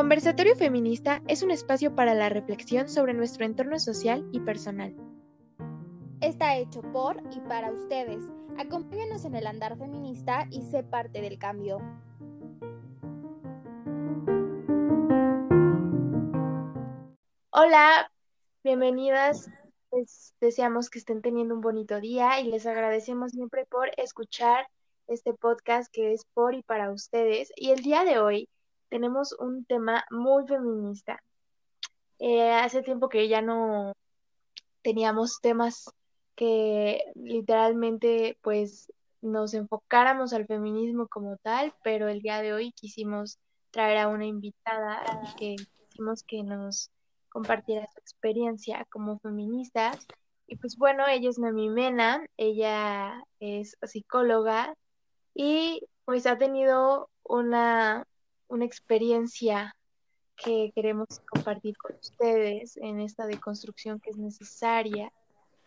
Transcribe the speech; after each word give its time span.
Conversatorio 0.00 0.56
Feminista 0.56 1.22
es 1.28 1.42
un 1.42 1.50
espacio 1.50 1.94
para 1.94 2.14
la 2.14 2.30
reflexión 2.30 2.88
sobre 2.88 3.12
nuestro 3.12 3.44
entorno 3.44 3.78
social 3.78 4.26
y 4.32 4.40
personal. 4.40 4.96
Está 6.22 6.56
hecho 6.56 6.80
por 6.80 7.22
y 7.30 7.40
para 7.40 7.70
ustedes. 7.70 8.24
Acompáñanos 8.56 9.26
en 9.26 9.34
el 9.34 9.46
andar 9.46 9.76
feminista 9.76 10.46
y 10.50 10.62
sé 10.62 10.84
parte 10.84 11.20
del 11.20 11.38
cambio. 11.38 11.80
Hola, 17.50 18.10
bienvenidas. 18.64 19.50
Les 19.92 20.34
deseamos 20.40 20.88
que 20.88 21.00
estén 21.00 21.20
teniendo 21.20 21.54
un 21.54 21.60
bonito 21.60 22.00
día 22.00 22.40
y 22.40 22.50
les 22.50 22.64
agradecemos 22.64 23.32
siempre 23.32 23.66
por 23.66 23.90
escuchar 23.98 24.66
este 25.08 25.34
podcast 25.34 25.92
que 25.92 26.14
es 26.14 26.24
por 26.32 26.54
y 26.54 26.62
para 26.62 26.90
ustedes. 26.90 27.52
Y 27.54 27.72
el 27.72 27.82
día 27.82 28.04
de 28.04 28.18
hoy 28.18 28.48
tenemos 28.90 29.32
un 29.38 29.64
tema 29.64 30.04
muy 30.10 30.46
feminista. 30.46 31.22
Eh, 32.18 32.52
hace 32.52 32.82
tiempo 32.82 33.08
que 33.08 33.28
ya 33.28 33.40
no 33.40 33.94
teníamos 34.82 35.40
temas 35.40 35.90
que 36.34 37.02
literalmente 37.14 38.36
pues 38.42 38.92
nos 39.22 39.54
enfocáramos 39.54 40.32
al 40.32 40.46
feminismo 40.46 41.06
como 41.08 41.36
tal, 41.38 41.74
pero 41.82 42.08
el 42.08 42.20
día 42.20 42.42
de 42.42 42.52
hoy 42.52 42.72
quisimos 42.72 43.38
traer 43.70 43.98
a 43.98 44.08
una 44.08 44.26
invitada 44.26 45.02
que 45.38 45.56
quisimos 45.88 46.22
que 46.24 46.42
nos 46.42 46.90
compartiera 47.28 47.86
su 47.92 48.00
experiencia 48.00 48.86
como 48.90 49.18
feminista. 49.20 49.92
Y 50.46 50.56
pues 50.56 50.76
bueno, 50.76 51.06
ella 51.06 51.30
es 51.30 51.38
Nami 51.38 51.68
Mena, 51.68 52.26
ella 52.36 53.22
es 53.38 53.76
psicóloga 53.82 54.74
y 55.34 55.86
pues 56.04 56.26
ha 56.26 56.38
tenido 56.38 57.08
una 57.22 58.04
una 58.50 58.64
experiencia 58.64 59.74
que 60.36 60.72
queremos 60.74 61.08
compartir 61.30 61.76
con 61.76 61.96
ustedes 61.96 62.76
en 62.76 63.00
esta 63.00 63.26
deconstrucción 63.26 64.00
que 64.00 64.10
es 64.10 64.16
necesaria 64.16 65.12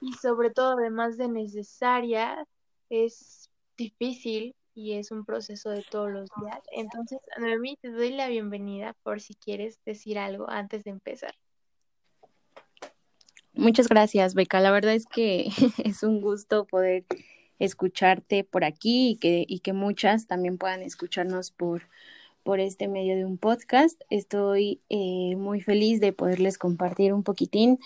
y 0.01 0.13
sobre 0.13 0.49
todo 0.49 0.77
además 0.77 1.17
de 1.17 1.27
necesaria 1.29 2.45
es 2.89 3.49
difícil 3.77 4.55
y 4.75 4.93
es 4.93 5.11
un 5.11 5.23
proceso 5.23 5.69
de 5.69 5.83
todos 5.89 6.11
los 6.11 6.29
días. 6.41 6.59
Entonces, 6.71 7.19
Noemí, 7.39 7.77
te 7.81 7.91
doy 7.91 8.11
la 8.11 8.27
bienvenida 8.27 8.95
por 9.03 9.21
si 9.21 9.35
quieres 9.35 9.79
decir 9.85 10.17
algo 10.17 10.49
antes 10.49 10.83
de 10.83 10.91
empezar. 10.91 11.35
Muchas 13.53 13.87
gracias, 13.87 14.33
Beca. 14.33 14.59
La 14.59 14.71
verdad 14.71 14.93
es 14.93 15.05
que 15.05 15.47
es 15.83 16.03
un 16.03 16.21
gusto 16.21 16.65
poder 16.65 17.05
escucharte 17.59 18.43
por 18.43 18.63
aquí 18.63 19.11
y 19.11 19.15
que, 19.17 19.45
y 19.47 19.59
que 19.59 19.73
muchas 19.73 20.25
también 20.25 20.57
puedan 20.57 20.81
escucharnos 20.81 21.51
por, 21.51 21.83
por 22.43 22.59
este 22.59 22.87
medio 22.87 23.15
de 23.15 23.25
un 23.25 23.37
podcast. 23.37 23.99
Estoy 24.09 24.81
eh, 24.89 25.35
muy 25.37 25.61
feliz 25.61 25.99
de 25.99 26.13
poderles 26.13 26.57
compartir 26.57 27.13
un 27.13 27.23
poquitín 27.23 27.79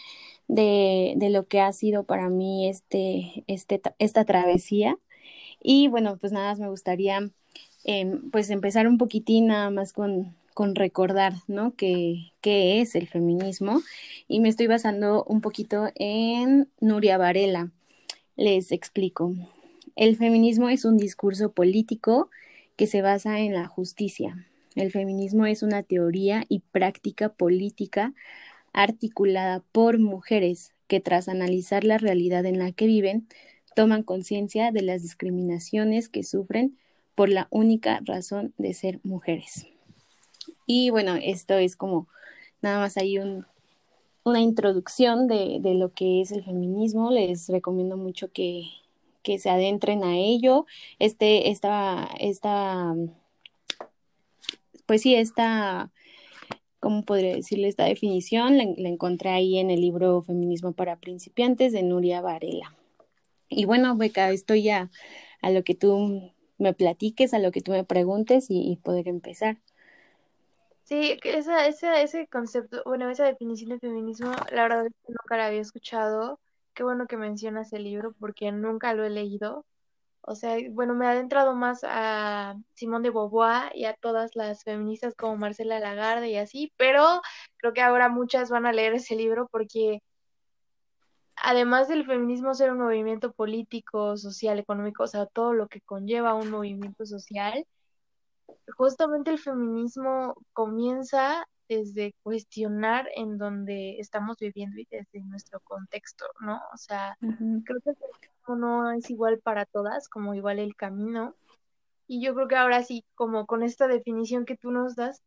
de, 0.47 1.13
de, 1.17 1.29
lo 1.29 1.45
que 1.45 1.61
ha 1.61 1.71
sido 1.73 2.03
para 2.03 2.29
mí 2.29 2.67
este, 2.67 3.43
este, 3.47 3.81
esta 3.99 4.25
travesía. 4.25 4.97
Y 5.61 5.87
bueno, 5.87 6.17
pues 6.17 6.31
nada 6.31 6.55
me 6.55 6.69
gustaría 6.69 7.29
em, 7.83 8.29
pues 8.31 8.49
empezar 8.49 8.87
un 8.87 8.97
poquitín 8.97 9.47
nada 9.47 9.69
más 9.69 9.93
con, 9.93 10.35
con 10.53 10.75
recordar, 10.75 11.33
¿no? 11.47 11.75
¿Qué, 11.75 12.31
¿Qué 12.41 12.81
es 12.81 12.95
el 12.95 13.07
feminismo? 13.07 13.81
Y 14.27 14.39
me 14.39 14.49
estoy 14.49 14.67
basando 14.67 15.23
un 15.25 15.41
poquito 15.41 15.89
en 15.95 16.69
Nuria 16.79 17.17
Varela. 17.17 17.71
Les 18.35 18.71
explico. 18.71 19.33
El 19.95 20.15
feminismo 20.15 20.69
es 20.69 20.85
un 20.85 20.97
discurso 20.97 21.51
político 21.51 22.29
que 22.77 22.87
se 22.87 23.01
basa 23.01 23.39
en 23.39 23.53
la 23.53 23.67
justicia. 23.67 24.47
El 24.75 24.91
feminismo 24.91 25.45
es 25.45 25.63
una 25.63 25.83
teoría 25.83 26.45
y 26.47 26.59
práctica 26.59 27.29
política 27.29 28.13
articulada 28.71 29.63
por 29.71 29.99
mujeres 29.99 30.73
que 30.87 30.99
tras 30.99 31.27
analizar 31.27 31.83
la 31.83 31.97
realidad 31.97 32.45
en 32.45 32.59
la 32.59 32.71
que 32.71 32.85
viven, 32.85 33.27
toman 33.75 34.03
conciencia 34.03 34.71
de 34.71 34.83
las 34.83 35.01
discriminaciones 35.01 36.09
que 36.09 36.23
sufren 36.23 36.77
por 37.15 37.29
la 37.29 37.47
única 37.49 37.99
razón 38.05 38.53
de 38.57 38.73
ser 38.73 38.99
mujeres. 39.03 39.65
Y 40.65 40.91
bueno, 40.91 41.15
esto 41.15 41.55
es 41.55 41.75
como 41.75 42.07
nada 42.61 42.79
más 42.79 42.97
hay 42.97 43.17
un, 43.17 43.45
una 44.23 44.41
introducción 44.41 45.27
de, 45.27 45.57
de, 45.61 45.73
lo 45.73 45.91
que 45.93 46.21
es 46.21 46.31
el 46.31 46.43
feminismo. 46.43 47.11
Les 47.11 47.49
recomiendo 47.49 47.97
mucho 47.97 48.31
que, 48.31 48.65
que 49.27 49.39
se 49.39 49.49
adentren 49.49 50.05
a 50.05 50.15
ello. 50.15 50.65
Este, 50.99 51.49
esta, 51.51 52.07
esta, 52.17 52.95
pues 54.85 55.01
sí, 55.01 55.15
esta, 55.15 55.91
¿cómo 56.79 57.03
podría 57.03 57.35
decirle 57.35 57.67
esta 57.67 57.83
definición? 57.83 58.57
La, 58.57 58.63
encontré 58.63 59.31
ahí 59.31 59.57
en 59.57 59.69
el 59.69 59.81
libro 59.81 60.21
Feminismo 60.21 60.71
para 60.71 60.95
principiantes 60.95 61.73
de 61.73 61.83
Nuria 61.83 62.21
Varela. 62.21 62.73
Y 63.49 63.65
bueno, 63.65 63.97
Beca, 63.97 64.31
estoy 64.31 64.63
ya 64.63 64.89
a 65.41 65.49
lo 65.49 65.65
que 65.65 65.75
tú 65.75 66.31
me 66.57 66.73
platiques, 66.73 67.33
a 67.33 67.39
lo 67.39 67.51
que 67.51 67.59
tú 67.59 67.73
me 67.73 67.83
preguntes 67.83 68.49
y, 68.49 68.71
y 68.71 68.77
poder 68.77 69.09
empezar. 69.09 69.57
Sí, 70.85 71.19
esa, 71.25 71.67
esa, 71.67 71.99
ese 71.99 72.27
concepto, 72.27 72.81
bueno, 72.85 73.09
esa 73.09 73.25
definición 73.25 73.71
de 73.71 73.79
feminismo, 73.79 74.31
la 74.53 74.63
verdad 74.63 74.85
es 74.85 74.93
que 75.05 75.11
nunca 75.11 75.35
la 75.35 75.47
había 75.47 75.59
escuchado 75.59 76.39
qué 76.77 76.83
bueno 76.83 77.07
que 77.07 77.17
mencionas 77.17 77.73
el 77.73 77.85
libro 77.85 78.13
porque 78.19 78.51
nunca 78.51 78.93
lo 78.93 79.03
he 79.03 79.09
leído. 79.09 79.65
O 80.21 80.35
sea, 80.35 80.57
bueno, 80.71 80.93
me 80.93 81.07
ha 81.07 81.11
adentrado 81.11 81.55
más 81.55 81.81
a 81.83 82.55
Simón 82.75 83.01
de 83.03 83.09
Beauvoir 83.09 83.71
y 83.75 83.85
a 83.85 83.95
todas 83.95 84.35
las 84.35 84.63
feministas 84.63 85.15
como 85.15 85.37
Marcela 85.37 85.79
Lagarde 85.79 86.29
y 86.29 86.37
así, 86.37 86.71
pero 86.77 87.21
creo 87.57 87.73
que 87.73 87.81
ahora 87.81 88.09
muchas 88.09 88.49
van 88.51 88.67
a 88.67 88.73
leer 88.73 88.93
ese 88.93 89.15
libro 89.15 89.47
porque 89.51 90.01
además 91.35 91.87
del 91.87 92.05
feminismo 92.05 92.53
ser 92.53 92.71
un 92.71 92.79
movimiento 92.79 93.31
político, 93.33 94.17
social, 94.17 94.59
económico, 94.59 95.03
o 95.03 95.07
sea, 95.07 95.25
todo 95.25 95.53
lo 95.53 95.67
que 95.67 95.81
conlleva 95.81 96.35
un 96.35 96.51
movimiento 96.51 97.05
social, 97.05 97.65
justamente 98.77 99.31
el 99.31 99.39
feminismo 99.39 100.35
comienza 100.53 101.47
desde 101.67 102.13
cuestionar 102.23 103.09
en 103.15 103.37
donde 103.37 103.99
estamos 103.99 104.37
viviendo 104.37 104.79
y 104.79 104.87
desde 104.89 105.21
nuestro 105.21 105.59
contexto, 105.61 106.25
¿no? 106.39 106.61
O 106.73 106.77
sea, 106.77 107.17
creo 107.19 107.81
que 107.81 107.89
el 107.89 108.55
no 108.55 108.91
es 108.91 109.09
igual 109.09 109.39
para 109.39 109.65
todas, 109.65 110.07
como 110.07 110.33
igual 110.33 110.59
el 110.59 110.75
camino. 110.75 111.35
Y 112.07 112.21
yo 112.21 112.33
creo 112.33 112.47
que 112.47 112.55
ahora 112.55 112.83
sí, 112.83 113.03
como 113.15 113.45
con 113.45 113.63
esta 113.63 113.87
definición 113.87 114.45
que 114.45 114.55
tú 114.55 114.71
nos 114.71 114.95
das, 114.95 115.21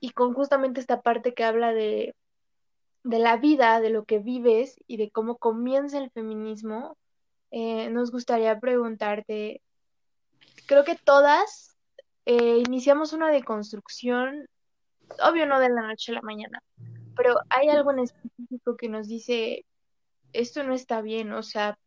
y 0.00 0.10
con 0.10 0.32
justamente 0.32 0.80
esta 0.80 1.02
parte 1.02 1.34
que 1.34 1.44
habla 1.44 1.72
de, 1.72 2.14
de 3.04 3.18
la 3.18 3.36
vida, 3.36 3.80
de 3.80 3.90
lo 3.90 4.04
que 4.04 4.18
vives 4.18 4.76
y 4.86 4.96
de 4.96 5.10
cómo 5.10 5.36
comienza 5.38 5.98
el 5.98 6.10
feminismo, 6.10 6.96
eh, 7.50 7.90
nos 7.90 8.10
gustaría 8.10 8.58
preguntarte, 8.60 9.62
creo 10.66 10.84
que 10.84 10.96
todas 10.96 11.76
eh, 12.26 12.62
iniciamos 12.66 13.12
una 13.12 13.30
deconstrucción 13.30 14.48
obvio 15.22 15.46
no 15.46 15.60
de 15.60 15.70
la 15.70 15.82
noche 15.82 16.12
a 16.12 16.16
la 16.16 16.22
mañana, 16.22 16.62
pero 17.16 17.36
hay 17.50 17.68
algo 17.68 17.92
en 17.92 18.00
específico 18.00 18.76
que 18.76 18.88
nos 18.88 19.08
dice, 19.08 19.64
esto 20.32 20.62
no 20.62 20.74
está 20.74 21.00
bien, 21.02 21.32
o 21.32 21.42
sea, 21.42 21.78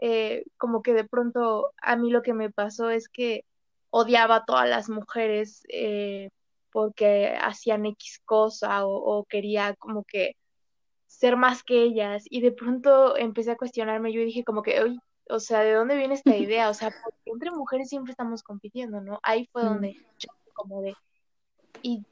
eh, 0.00 0.44
como 0.58 0.82
que 0.82 0.92
de 0.92 1.04
pronto 1.04 1.72
a 1.80 1.96
mí 1.96 2.10
lo 2.10 2.22
que 2.22 2.34
me 2.34 2.50
pasó 2.50 2.90
es 2.90 3.08
que 3.08 3.44
odiaba 3.90 4.36
a 4.36 4.44
todas 4.44 4.68
las 4.68 4.90
mujeres 4.90 5.62
eh, 5.70 6.28
porque 6.70 7.34
hacían 7.40 7.86
X 7.86 8.20
cosa 8.24 8.84
o, 8.86 8.94
o, 8.94 9.24
quería 9.24 9.74
como 9.76 10.04
que 10.04 10.36
ser 11.06 11.36
más 11.36 11.62
que 11.62 11.82
ellas 11.82 12.24
y 12.28 12.42
de 12.42 12.52
pronto 12.52 13.16
empecé 13.16 13.52
a 13.52 13.56
cuestionarme, 13.56 14.12
yo 14.12 14.20
dije 14.20 14.44
como 14.44 14.62
que, 14.62 14.82
oye, 14.82 14.98
o 15.28 15.40
sea, 15.40 15.60
¿de 15.60 15.72
dónde 15.72 15.96
viene 15.96 16.14
esta 16.14 16.36
idea? 16.36 16.68
O 16.68 16.74
sea, 16.74 16.90
porque 17.02 17.18
entre 17.24 17.50
mujeres 17.50 17.88
siempre 17.88 18.10
estamos 18.12 18.42
compitiendo, 18.42 19.00
¿no? 19.00 19.18
Ahí 19.22 19.48
fue 19.50 19.62
donde 19.62 19.94
yo 20.18 20.28
como 20.54 20.82
de, 20.82 20.94
y 21.82 22.04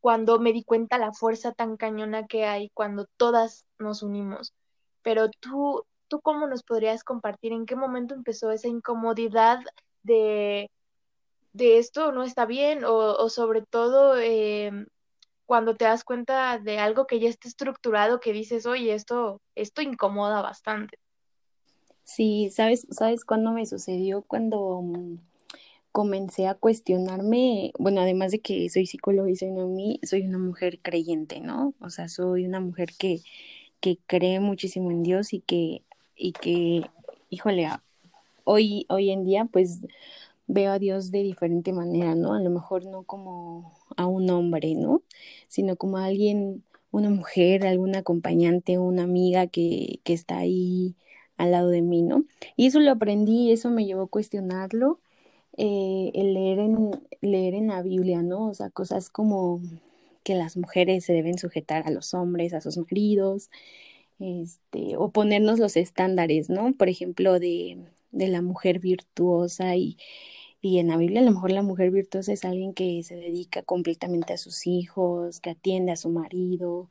cuando 0.00 0.38
me 0.38 0.52
di 0.52 0.64
cuenta 0.64 0.98
la 0.98 1.12
fuerza 1.12 1.52
tan 1.52 1.76
cañona 1.76 2.26
que 2.26 2.44
hay 2.46 2.70
cuando 2.74 3.06
todas 3.16 3.64
nos 3.78 4.02
unimos. 4.02 4.54
Pero 5.02 5.28
tú, 5.40 5.84
¿tú 6.08 6.20
cómo 6.20 6.46
nos 6.46 6.62
podrías 6.62 7.04
compartir 7.04 7.52
en 7.52 7.66
qué 7.66 7.76
momento 7.76 8.14
empezó 8.14 8.50
esa 8.50 8.68
incomodidad 8.68 9.60
de, 10.02 10.70
de 11.52 11.78
esto 11.78 12.12
no 12.12 12.22
está 12.22 12.46
bien 12.46 12.84
o, 12.84 12.94
o 12.94 13.28
sobre 13.28 13.62
todo 13.62 14.18
eh, 14.18 14.70
cuando 15.46 15.74
te 15.74 15.86
das 15.86 16.04
cuenta 16.04 16.58
de 16.58 16.78
algo 16.78 17.06
que 17.06 17.20
ya 17.20 17.28
está 17.28 17.48
estructurado 17.48 18.20
que 18.20 18.32
dices, 18.32 18.66
oye, 18.66 18.94
esto, 18.94 19.40
esto 19.54 19.80
incomoda 19.80 20.42
bastante? 20.42 20.98
Sí, 22.04 22.50
¿sabes, 22.50 22.86
¿sabes 22.90 23.24
cuándo 23.24 23.52
me 23.52 23.66
sucedió? 23.66 24.22
Cuando 24.22 24.82
comencé 25.98 26.46
a 26.46 26.54
cuestionarme, 26.54 27.72
bueno, 27.76 28.00
además 28.00 28.30
de 28.30 28.38
que 28.38 28.70
soy 28.70 28.86
psicóloga 28.86 29.28
y 29.30 29.34
soy 29.34 29.48
una, 29.48 29.96
soy 30.04 30.22
una 30.22 30.38
mujer 30.38 30.78
creyente, 30.80 31.40
¿no? 31.40 31.74
O 31.80 31.90
sea, 31.90 32.08
soy 32.08 32.46
una 32.46 32.60
mujer 32.60 32.90
que, 32.96 33.20
que 33.80 33.98
cree 34.06 34.38
muchísimo 34.38 34.92
en 34.92 35.02
Dios 35.02 35.32
y 35.32 35.40
que, 35.40 35.82
y 36.14 36.34
que, 36.34 36.88
híjole, 37.30 37.68
hoy, 38.44 38.86
hoy 38.90 39.10
en 39.10 39.24
día, 39.24 39.46
pues 39.46 39.80
veo 40.46 40.70
a 40.70 40.78
Dios 40.78 41.10
de 41.10 41.24
diferente 41.24 41.72
manera, 41.72 42.14
¿no? 42.14 42.32
A 42.32 42.40
lo 42.40 42.50
mejor 42.50 42.86
no 42.86 43.02
como 43.02 43.74
a 43.96 44.06
un 44.06 44.30
hombre, 44.30 44.76
¿no? 44.76 45.02
Sino 45.48 45.74
como 45.74 45.98
a 45.98 46.04
alguien, 46.04 46.62
una 46.92 47.10
mujer, 47.10 47.66
algún 47.66 47.96
acompañante, 47.96 48.78
una 48.78 49.02
amiga 49.02 49.48
que, 49.48 49.98
que 50.04 50.12
está 50.12 50.38
ahí 50.38 50.94
al 51.38 51.50
lado 51.50 51.70
de 51.70 51.82
mí, 51.82 52.02
¿no? 52.02 52.24
Y 52.54 52.68
eso 52.68 52.78
lo 52.78 52.92
aprendí, 52.92 53.50
eso 53.50 53.68
me 53.68 53.84
llevó 53.84 54.02
a 54.02 54.06
cuestionarlo, 54.06 55.00
eh, 55.58 56.12
el 56.14 56.34
leer 56.34 56.60
en, 56.60 56.90
leer 57.22 57.54
en 57.54 57.68
la 57.68 57.82
Biblia, 57.82 58.22
¿no? 58.22 58.48
O 58.50 58.54
sea, 58.54 58.70
cosas 58.70 59.10
como 59.10 59.62
que 60.24 60.34
las 60.34 60.56
mujeres 60.56 61.04
se 61.06 61.12
deben 61.14 61.38
sujetar 61.38 61.86
a 61.86 61.90
los 61.90 62.14
hombres, 62.14 62.54
a 62.54 62.60
sus 62.62 62.78
maridos, 62.78 63.50
este, 64.20 64.96
o 64.96 65.10
ponernos 65.12 65.58
los 65.58 65.76
estándares, 65.76 66.50
¿no? 66.50 66.72
Por 66.74 66.88
ejemplo, 66.88 67.38
de, 67.40 67.78
de 68.12 68.28
la 68.28 68.42
mujer 68.42 68.80
virtuosa 68.80 69.76
y, 69.76 69.96
y 70.60 70.78
en 70.78 70.88
la 70.88 70.96
Biblia 70.96 71.20
a 71.20 71.24
lo 71.24 71.32
mejor 71.32 71.52
la 71.52 71.62
mujer 71.62 71.90
virtuosa 71.90 72.32
es 72.32 72.44
alguien 72.44 72.74
que 72.74 73.02
se 73.02 73.16
dedica 73.16 73.62
completamente 73.62 74.32
a 74.32 74.38
sus 74.38 74.66
hijos, 74.66 75.40
que 75.40 75.50
atiende 75.50 75.92
a 75.92 75.96
su 75.96 76.10
marido, 76.10 76.90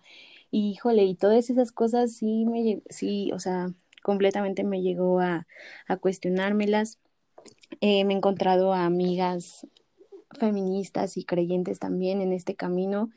y 0.51 0.71
híjole, 0.71 1.03
y 1.05 1.15
todas 1.15 1.49
esas 1.49 1.71
cosas 1.71 2.13
sí 2.13 2.45
me, 2.45 2.81
sí, 2.89 3.31
o 3.33 3.39
sea, 3.39 3.73
completamente 4.03 4.63
me 4.63 4.81
llegó 4.81 5.19
a, 5.19 5.47
a 5.87 5.97
cuestionármelas. 5.97 6.99
Eh, 7.81 8.03
me 8.05 8.13
he 8.13 8.17
encontrado 8.17 8.73
a 8.73 8.85
amigas 8.85 9.67
feministas 10.39 11.17
y 11.17 11.25
creyentes 11.25 11.79
también 11.79 12.21
en 12.21 12.33
este 12.33 12.55
camino 12.55 13.09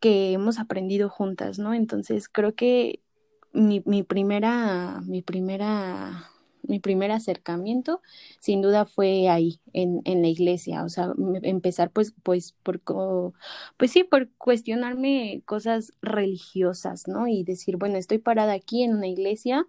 que 0.00 0.32
hemos 0.32 0.58
aprendido 0.58 1.08
juntas, 1.08 1.58
¿no? 1.58 1.74
Entonces 1.74 2.28
creo 2.28 2.54
que 2.54 3.00
mi, 3.52 3.82
mi 3.86 4.02
primera, 4.02 5.00
mi 5.06 5.22
primera 5.22 6.30
mi 6.62 6.80
primer 6.80 7.10
acercamiento 7.10 8.02
sin 8.40 8.62
duda 8.62 8.84
fue 8.84 9.28
ahí, 9.28 9.60
en, 9.72 10.02
en 10.04 10.22
la 10.22 10.28
iglesia, 10.28 10.84
o 10.84 10.88
sea, 10.88 11.12
empezar 11.42 11.90
pues, 11.90 12.14
pues, 12.22 12.54
por, 12.62 12.82
pues 13.76 13.90
sí, 13.90 14.04
por 14.04 14.30
cuestionarme 14.36 15.42
cosas 15.46 15.92
religiosas, 16.02 17.08
¿no? 17.08 17.26
Y 17.26 17.42
decir, 17.44 17.76
bueno, 17.78 17.96
estoy 17.96 18.18
parada 18.18 18.52
aquí 18.52 18.82
en 18.82 18.94
una 18.94 19.08
iglesia 19.08 19.66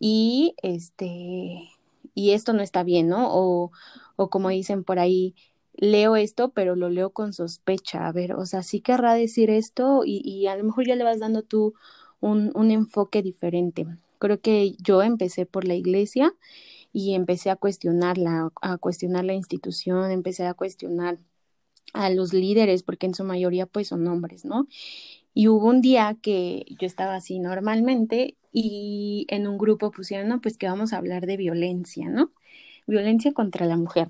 y 0.00 0.54
este, 0.62 1.68
y 2.16 2.32
esto 2.32 2.54
no 2.54 2.62
está 2.64 2.84
bien, 2.84 3.08
¿no? 3.08 3.28
O, 3.32 3.72
o 4.16 4.30
como 4.30 4.50
dicen 4.50 4.84
por 4.84 4.98
ahí, 5.00 5.36
leo 5.76 6.16
esto, 6.16 6.50
pero 6.52 6.76
lo 6.76 6.90
leo 6.90 7.12
con 7.12 7.34
sospecha, 7.34 8.08
a 8.08 8.12
ver, 8.12 8.34
o 8.34 8.46
sea, 8.46 8.64
sí 8.64 8.80
querrá 8.82 9.14
decir 9.14 9.50
esto 9.50 10.02
y, 10.06 10.22
y 10.24 10.48
a 10.48 10.56
lo 10.56 10.64
mejor 10.64 10.86
ya 10.88 10.96
le 10.96 11.04
vas 11.04 11.20
dando 11.20 11.42
tú 11.44 11.74
un, 12.20 12.52
un 12.56 12.72
enfoque 12.72 13.22
diferente. 13.22 13.86
Creo 14.20 14.40
que 14.42 14.72
yo 14.82 15.02
empecé 15.02 15.46
por 15.46 15.66
la 15.66 15.76
iglesia 15.76 16.34
y 16.92 17.14
empecé 17.14 17.50
a 17.50 17.56
cuestionarla, 17.56 18.52
a 18.62 18.78
cuestionar 18.78 19.24
la 19.24 19.34
institución, 19.34 20.10
empecé 20.12 20.46
a 20.46 20.54
cuestionar 20.54 21.18
a 21.94 22.10
los 22.10 22.32
líderes, 22.34 22.82
porque 22.82 23.06
en 23.06 23.14
su 23.14 23.24
mayoría 23.24 23.66
pues 23.66 23.88
son 23.88 24.06
hombres, 24.08 24.44
¿no? 24.44 24.68
Y 25.36 25.48
hubo 25.48 25.68
un 25.68 25.82
día 25.82 26.16
que 26.22 26.64
yo 26.80 26.86
estaba 26.86 27.14
así 27.16 27.38
normalmente 27.40 28.36
y 28.52 29.26
en 29.28 29.46
un 29.46 29.58
grupo 29.58 29.90
pusieron, 29.90 30.28
no, 30.28 30.40
pues 30.40 30.56
que 30.56 30.66
vamos 30.66 30.94
a 30.94 30.96
hablar 30.96 31.26
de 31.26 31.36
violencia, 31.36 32.08
¿no? 32.08 32.32
Violencia 32.86 33.32
contra 33.34 33.66
la 33.66 33.76
mujer. 33.76 34.08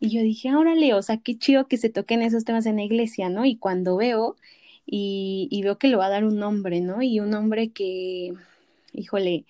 Y 0.00 0.10
yo 0.10 0.22
dije, 0.22 0.54
órale, 0.56 0.94
o 0.94 1.02
sea, 1.02 1.18
qué 1.18 1.38
chido 1.38 1.68
que 1.68 1.76
se 1.76 1.90
toquen 1.90 2.22
esos 2.22 2.44
temas 2.44 2.66
en 2.66 2.76
la 2.76 2.82
iglesia, 2.82 3.30
¿no? 3.30 3.44
Y 3.44 3.56
cuando 3.56 3.96
veo 3.96 4.36
y, 4.84 5.48
y 5.52 5.62
veo 5.62 5.78
que 5.78 5.88
lo 5.88 5.98
va 5.98 6.06
a 6.06 6.10
dar 6.10 6.24
un 6.24 6.42
hombre, 6.42 6.80
¿no? 6.80 7.02
Y 7.02 7.20
un 7.20 7.34
hombre 7.34 7.70
que 7.70 8.34
híjole, 8.94 9.46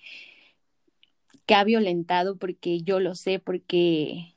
que 1.45 1.55
ha 1.55 1.63
violentado 1.63 2.37
porque 2.37 2.81
yo 2.81 2.99
lo 2.99 3.15
sé, 3.15 3.39
porque, 3.39 4.35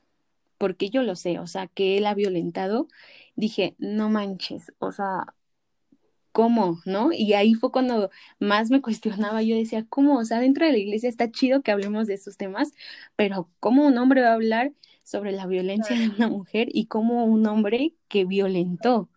porque 0.58 0.90
yo 0.90 1.02
lo 1.02 1.16
sé, 1.16 1.38
o 1.38 1.46
sea, 1.46 1.66
que 1.68 1.98
él 1.98 2.06
ha 2.06 2.14
violentado, 2.14 2.88
dije, 3.36 3.74
no 3.78 4.10
manches, 4.10 4.72
o 4.78 4.92
sea, 4.92 5.34
¿cómo? 6.32 6.80
¿No? 6.84 7.12
Y 7.12 7.32
ahí 7.34 7.54
fue 7.54 7.72
cuando 7.72 8.10
más 8.38 8.70
me 8.70 8.80
cuestionaba, 8.82 9.42
yo 9.42 9.56
decía, 9.56 9.86
¿cómo? 9.88 10.18
O 10.18 10.24
sea, 10.24 10.40
dentro 10.40 10.66
de 10.66 10.72
la 10.72 10.78
iglesia 10.78 11.08
está 11.08 11.30
chido 11.30 11.62
que 11.62 11.70
hablemos 11.72 12.06
de 12.06 12.14
estos 12.14 12.36
temas, 12.36 12.72
pero 13.16 13.50
¿cómo 13.60 13.86
un 13.86 13.98
hombre 13.98 14.22
va 14.22 14.30
a 14.30 14.34
hablar 14.34 14.72
sobre 15.04 15.32
la 15.32 15.46
violencia 15.46 15.98
de 15.98 16.08
una 16.08 16.28
mujer 16.28 16.68
y 16.72 16.86
cómo 16.86 17.24
un 17.24 17.46
hombre 17.46 17.94
que 18.08 18.24
violentó? 18.24 19.08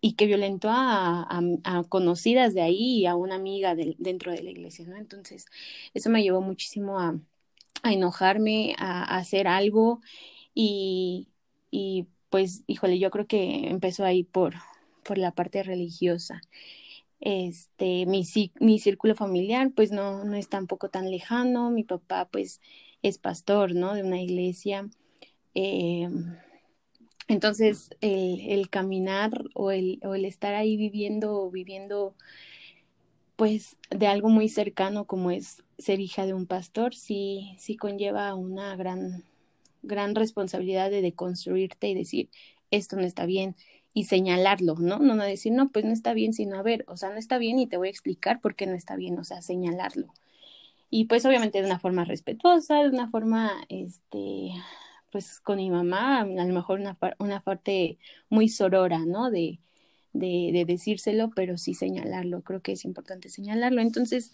y 0.00 0.12
que 0.14 0.26
violentó 0.26 0.68
a, 0.70 1.26
conocidas 1.88 2.54
de 2.54 2.62
ahí 2.62 3.00
y 3.00 3.06
a 3.06 3.16
una 3.16 3.34
amiga 3.34 3.74
dentro 3.74 4.30
de 4.32 4.42
la 4.42 4.50
iglesia, 4.50 4.86
¿no? 4.86 4.96
Entonces, 4.96 5.46
eso 5.94 6.10
me 6.10 6.22
llevó 6.22 6.40
muchísimo 6.40 7.00
a, 7.00 7.18
a 7.82 7.92
enojarme, 7.92 8.76
a, 8.78 9.16
hacer 9.16 9.48
algo 9.48 10.00
y, 10.54 11.28
y, 11.70 12.06
pues, 12.30 12.62
híjole, 12.66 12.98
yo 12.98 13.10
creo 13.10 13.26
que 13.26 13.68
empezó 13.68 14.04
ahí 14.04 14.24
por, 14.24 14.54
por 15.06 15.18
la 15.18 15.30
parte 15.32 15.62
religiosa. 15.62 16.40
Este, 17.20 18.06
mi, 18.06 18.24
mi 18.60 18.78
círculo 18.78 19.14
familiar, 19.14 19.70
pues, 19.74 19.90
no, 19.92 20.24
no 20.24 20.36
es 20.36 20.48
tampoco 20.48 20.90
tan 20.90 21.10
lejano, 21.10 21.70
mi 21.70 21.84
papá, 21.84 22.28
pues, 22.30 22.60
es 23.02 23.18
pastor, 23.18 23.74
¿no? 23.74 23.94
De 23.94 24.02
una 24.02 24.20
iglesia. 24.20 24.88
Eh, 25.54 26.08
entonces, 27.28 27.90
el, 28.00 28.40
el 28.40 28.68
caminar 28.68 29.44
o 29.54 29.70
el, 29.70 29.98
o 30.04 30.14
el 30.14 30.24
estar 30.24 30.54
ahí 30.54 30.76
viviendo, 30.76 31.50
viviendo, 31.50 32.14
pues, 33.36 33.76
de 33.90 34.06
algo 34.06 34.28
muy 34.28 34.48
cercano 34.48 35.06
como 35.06 35.30
es 35.30 35.62
ser 35.78 36.00
hija 36.00 36.26
de 36.26 36.34
un 36.34 36.46
pastor, 36.46 36.94
sí, 36.94 37.54
sí 37.58 37.76
conlleva 37.76 38.34
una 38.34 38.76
gran, 38.76 39.24
gran 39.82 40.14
responsabilidad 40.14 40.90
de 40.90 41.02
deconstruirte 41.02 41.88
y 41.88 41.94
decir, 41.94 42.30
esto 42.70 42.96
no 42.96 43.02
está 43.02 43.26
bien, 43.26 43.56
y 43.96 44.04
señalarlo, 44.04 44.74
¿no? 44.74 44.98
No, 44.98 45.14
no 45.14 45.24
decir, 45.24 45.52
no, 45.54 45.70
pues 45.70 45.86
no 45.86 45.92
está 45.92 46.12
bien, 46.12 46.34
sino 46.34 46.58
a 46.58 46.62
ver, 46.62 46.84
o 46.86 46.98
sea, 46.98 47.08
no 47.08 47.16
está 47.16 47.38
bien 47.38 47.58
y 47.58 47.66
te 47.66 47.78
voy 47.78 47.88
a 47.88 47.90
explicar 47.90 48.42
por 48.42 48.54
qué 48.54 48.66
no 48.66 48.74
está 48.74 48.94
bien, 48.94 49.18
o 49.18 49.24
sea, 49.24 49.40
señalarlo. 49.40 50.12
Y 50.90 51.06
pues 51.06 51.24
obviamente 51.24 51.60
de 51.60 51.66
una 51.66 51.78
forma 51.78 52.04
respetuosa, 52.04 52.82
de 52.82 52.90
una 52.90 53.08
forma, 53.08 53.52
este, 53.70 54.50
pues 55.10 55.40
con 55.40 55.56
mi 55.56 55.70
mamá, 55.70 56.20
a 56.20 56.26
lo 56.26 56.52
mejor 56.52 56.78
una, 56.78 56.98
una 57.18 57.40
parte 57.40 57.96
muy 58.28 58.50
sorora, 58.50 58.98
¿no? 59.06 59.30
De, 59.30 59.60
de, 60.12 60.50
de, 60.52 60.66
decírselo, 60.66 61.30
pero 61.34 61.56
sí 61.56 61.72
señalarlo, 61.72 62.42
creo 62.42 62.60
que 62.60 62.72
es 62.72 62.84
importante 62.84 63.30
señalarlo. 63.30 63.80
Entonces, 63.80 64.30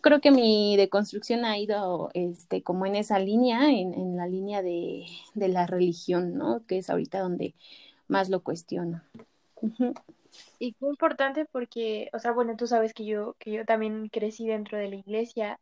creo 0.00 0.20
que 0.20 0.30
mi 0.30 0.76
deconstrucción 0.76 1.44
ha 1.44 1.58
ido 1.58 2.10
este, 2.14 2.62
como 2.62 2.86
en 2.86 2.94
esa 2.94 3.18
línea, 3.18 3.68
en, 3.68 3.94
en 3.94 4.16
la 4.16 4.28
línea 4.28 4.62
de, 4.62 5.06
de, 5.34 5.48
la 5.48 5.66
religión, 5.66 6.36
¿no? 6.36 6.64
Que 6.68 6.78
es 6.78 6.88
ahorita 6.88 7.18
donde 7.18 7.54
más 8.08 8.28
lo 8.28 8.42
cuestiono. 8.42 9.02
Y 10.58 10.72
qué 10.72 10.86
importante 10.86 11.44
porque, 11.44 12.08
o 12.12 12.18
sea, 12.18 12.32
bueno, 12.32 12.56
tú 12.56 12.66
sabes 12.66 12.94
que 12.94 13.04
yo, 13.04 13.34
que 13.38 13.52
yo 13.52 13.64
también 13.64 14.08
crecí 14.08 14.46
dentro 14.46 14.78
de 14.78 14.88
la 14.88 14.96
iglesia 14.96 15.60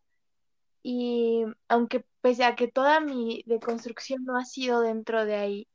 y 0.82 1.44
aunque 1.68 2.04
pese 2.20 2.44
a 2.44 2.56
que 2.56 2.68
toda 2.68 3.00
mi 3.00 3.42
deconstrucción 3.46 4.24
no 4.24 4.36
ha 4.36 4.44
sido 4.44 4.80
dentro 4.80 5.24
de 5.24 5.34
ahí, 5.34 5.68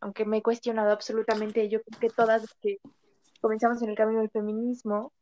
aunque 0.00 0.24
me 0.24 0.38
he 0.38 0.42
cuestionado 0.42 0.92
absolutamente, 0.92 1.68
yo 1.68 1.82
creo 1.82 2.00
que 2.00 2.10
todas 2.10 2.44
que 2.60 2.78
comenzamos 3.40 3.82
en 3.82 3.90
el 3.90 3.96
camino 3.96 4.20
del 4.20 4.30
feminismo, 4.30 5.12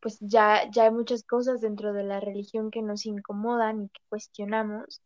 pues 0.00 0.18
ya, 0.20 0.70
ya 0.70 0.84
hay 0.84 0.90
muchas 0.90 1.24
cosas 1.24 1.60
dentro 1.60 1.92
de 1.92 2.04
la 2.04 2.20
religión 2.20 2.70
que 2.70 2.82
nos 2.82 3.04
incomodan 3.04 3.84
y 3.84 3.88
que 3.88 4.00
cuestionamos, 4.08 5.02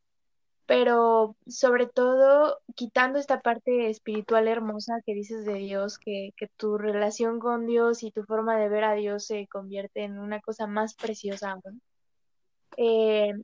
pero 0.66 1.36
sobre 1.46 1.86
todo 1.86 2.60
quitando 2.74 3.18
esta 3.18 3.40
parte 3.40 3.90
espiritual 3.90 4.48
hermosa 4.48 5.00
que 5.04 5.14
dices 5.14 5.44
de 5.44 5.54
Dios, 5.54 5.98
que, 5.98 6.30
que 6.36 6.48
tu 6.56 6.78
relación 6.78 7.38
con 7.40 7.66
Dios 7.66 8.02
y 8.02 8.10
tu 8.10 8.24
forma 8.24 8.56
de 8.58 8.68
ver 8.68 8.84
a 8.84 8.94
Dios 8.94 9.26
se 9.26 9.46
convierte 9.48 10.04
en 10.04 10.18
una 10.18 10.40
cosa 10.40 10.66
más 10.66 10.94
preciosa 10.94 11.52
aún. 11.52 11.82
Eh, 12.76 13.34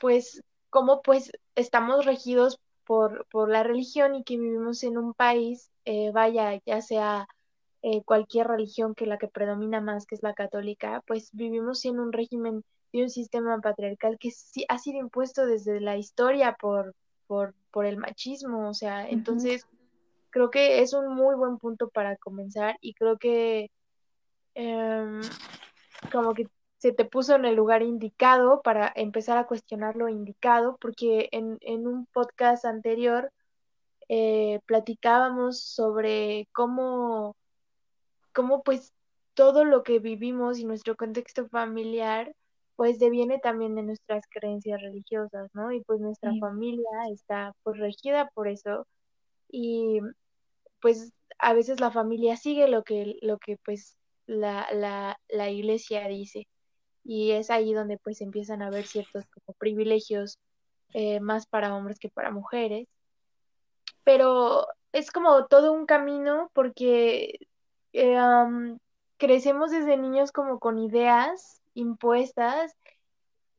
pues 0.00 0.42
como 0.70 1.02
pues 1.02 1.32
estamos 1.54 2.04
regidos 2.04 2.60
por, 2.84 3.26
por 3.30 3.50
la 3.50 3.62
religión 3.62 4.14
y 4.14 4.24
que 4.24 4.38
vivimos 4.38 4.82
en 4.82 4.98
un 4.98 5.14
país, 5.14 5.70
eh, 5.84 6.10
vaya, 6.12 6.60
ya 6.64 6.80
sea 6.80 7.26
eh, 7.82 8.02
cualquier 8.04 8.48
religión 8.48 8.94
que 8.94 9.06
la 9.06 9.18
que 9.18 9.28
predomina 9.28 9.80
más, 9.80 10.06
que 10.06 10.14
es 10.14 10.22
la 10.22 10.34
católica, 10.34 11.02
pues 11.06 11.30
vivimos 11.32 11.84
en 11.84 12.00
un 12.00 12.12
régimen 12.12 12.64
y 12.92 13.02
un 13.02 13.10
sistema 13.10 13.60
patriarcal 13.60 14.18
que 14.18 14.30
sí 14.30 14.64
ha 14.68 14.78
sido 14.78 14.98
impuesto 14.98 15.46
desde 15.46 15.80
la 15.80 15.96
historia 15.96 16.56
por, 16.58 16.94
por, 17.26 17.54
por 17.70 17.86
el 17.86 17.98
machismo, 17.98 18.68
o 18.68 18.74
sea, 18.74 19.08
entonces 19.08 19.66
creo 20.30 20.50
que 20.50 20.80
es 20.80 20.92
un 20.92 21.14
muy 21.14 21.34
buen 21.36 21.58
punto 21.58 21.88
para 21.88 22.16
comenzar 22.16 22.76
y 22.80 22.94
creo 22.94 23.18
que 23.18 23.70
em, 24.54 25.20
como 26.12 26.34
que 26.34 26.48
se 26.78 26.92
te 26.92 27.04
puso 27.04 27.34
en 27.34 27.44
el 27.44 27.56
lugar 27.56 27.82
indicado 27.82 28.62
para 28.62 28.92
empezar 28.94 29.36
a 29.36 29.46
cuestionar 29.46 29.96
lo 29.96 30.08
indicado, 30.08 30.76
porque 30.80 31.28
en, 31.32 31.58
en 31.60 31.86
un 31.86 32.06
podcast 32.06 32.64
anterior 32.64 33.32
eh, 34.08 34.60
platicábamos 34.64 35.60
sobre 35.60 36.48
cómo, 36.52 37.36
cómo 38.32 38.62
pues 38.62 38.92
todo 39.34 39.64
lo 39.64 39.82
que 39.82 39.98
vivimos 39.98 40.58
y 40.58 40.64
nuestro 40.64 40.96
contexto 40.96 41.48
familiar 41.48 42.34
pues 42.78 43.00
deviene 43.00 43.40
también 43.40 43.74
de 43.74 43.82
nuestras 43.82 44.24
creencias 44.30 44.80
religiosas, 44.80 45.50
¿no? 45.52 45.72
Y 45.72 45.82
pues 45.82 45.98
nuestra 45.98 46.32
familia 46.38 46.88
está 47.12 47.52
pues 47.64 47.76
regida 47.76 48.30
por 48.34 48.46
eso 48.46 48.86
y 49.48 49.98
pues 50.80 51.12
a 51.40 51.54
veces 51.54 51.80
la 51.80 51.90
familia 51.90 52.36
sigue 52.36 52.68
lo 52.68 52.84
que, 52.84 53.18
lo 53.20 53.38
que 53.38 53.56
pues 53.64 53.96
la, 54.26 54.68
la, 54.72 55.18
la 55.28 55.50
iglesia 55.50 56.06
dice 56.06 56.46
y 57.02 57.32
es 57.32 57.50
ahí 57.50 57.74
donde 57.74 57.98
pues 57.98 58.20
empiezan 58.20 58.62
a 58.62 58.68
haber 58.68 58.86
ciertos 58.86 59.24
como 59.26 59.56
privilegios 59.58 60.38
eh, 60.92 61.18
más 61.18 61.48
para 61.48 61.74
hombres 61.74 61.98
que 61.98 62.10
para 62.10 62.30
mujeres. 62.30 62.86
Pero 64.04 64.68
es 64.92 65.10
como 65.10 65.46
todo 65.46 65.72
un 65.72 65.84
camino 65.84 66.48
porque 66.54 67.40
eh, 67.92 68.18
crecemos 69.16 69.72
desde 69.72 69.96
niños 69.96 70.30
como 70.30 70.60
con 70.60 70.78
ideas 70.78 71.58
impuestas 71.78 72.76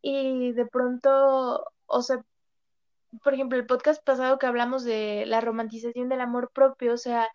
y 0.02 0.54
de 0.54 0.66
pronto, 0.66 1.66
o 1.86 2.02
sea, 2.02 2.24
por 3.24 3.34
ejemplo, 3.34 3.58
el 3.58 3.66
podcast 3.66 4.04
pasado 4.04 4.38
que 4.38 4.46
hablamos 4.46 4.84
de 4.84 5.26
la 5.26 5.42
romantización 5.42 6.10
del 6.10 6.22
amor 6.22 6.52
propio, 6.54 6.94
o 6.94 6.98
sea, 6.98 7.30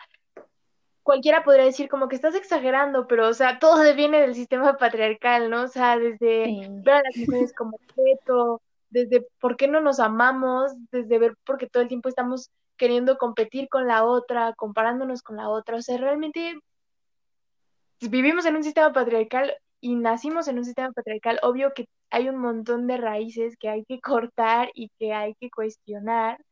cualquiera 1.03 1.45
podría 1.45 1.65
decir 1.65 1.89
como 1.89 2.09
que 2.09 2.17
estás 2.17 2.35
exagerando, 2.35 3.07
pero, 3.07 3.29
o 3.29 3.35
sea, 3.35 3.59
todo 3.59 3.77
viene 3.97 4.21
del 4.21 4.35
sistema 4.35 4.77
patriarcal, 4.77 5.51
¿no? 5.51 5.63
O 5.63 5.69
sea, 5.69 5.99
desde 5.99 6.69
ver 6.85 6.95
a 6.95 7.03
las 7.03 7.17
mujeres 7.17 7.53
como 7.55 7.77
objeto, 7.77 8.63
desde 8.91 9.27
por 9.41 9.57
qué 9.57 9.69
no 9.69 9.81
nos 9.81 10.01
amamos, 10.01 10.73
desde 10.91 11.19
ver 11.19 11.37
por 11.45 11.59
qué 11.59 11.69
todo 11.69 11.83
el 11.83 11.89
tiempo 11.89 12.09
estamos 12.09 12.51
queriendo 12.77 13.19
competir 13.19 13.69
con 13.69 13.87
la 13.87 14.05
otra, 14.05 14.55
comparándonos 14.55 15.23
con 15.23 15.37
la 15.37 15.49
otra, 15.49 15.77
o 15.77 15.83
sea, 15.83 15.97
realmente 15.99 16.59
vivimos 18.01 18.45
en 18.47 18.57
un 18.57 18.65
sistema 18.65 18.93
patriarcal 18.93 19.55
y 19.85 19.97
nacimos 19.97 20.49
en 20.49 20.57
un 20.57 20.65
sistema 20.65 20.93
patriarcal, 20.93 21.39
obvio 21.43 21.75
que 21.75 21.89
hay 22.11 22.31
un 22.31 22.39
montón 22.39 22.87
de 22.87 22.97
raíces 22.97 23.59
que 23.59 23.69
hay 23.69 23.85
que 23.85 24.01
cortar 24.01 24.71
y 24.75 24.89
que 24.99 25.13
hay 25.13 25.35
que 25.35 25.51
cuestionar, 25.51 26.43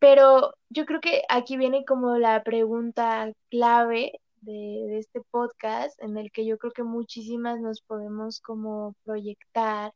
pero 0.00 0.54
yo 0.68 0.84
creo 0.84 1.00
que 1.00 1.22
aquí 1.28 1.56
viene 1.56 1.84
como 1.84 2.18
la 2.18 2.42
pregunta 2.42 3.32
clave 3.50 4.20
de, 4.40 4.98
este 4.98 5.20
podcast 5.30 6.02
en 6.02 6.18
el 6.18 6.32
que 6.32 6.44
yo 6.44 6.58
creo 6.58 6.72
que 6.72 6.82
muchísimas 6.82 7.60
nos 7.60 7.82
podemos 7.82 8.40
como 8.40 8.94
proyectar 9.04 9.92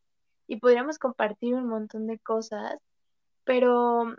y 0.46 0.58
podríamos 0.58 0.98
compartir 0.98 1.54
un 1.56 1.68
montón 1.68 2.06
de 2.06 2.20
cosas, 2.20 2.78
pero 3.44 4.14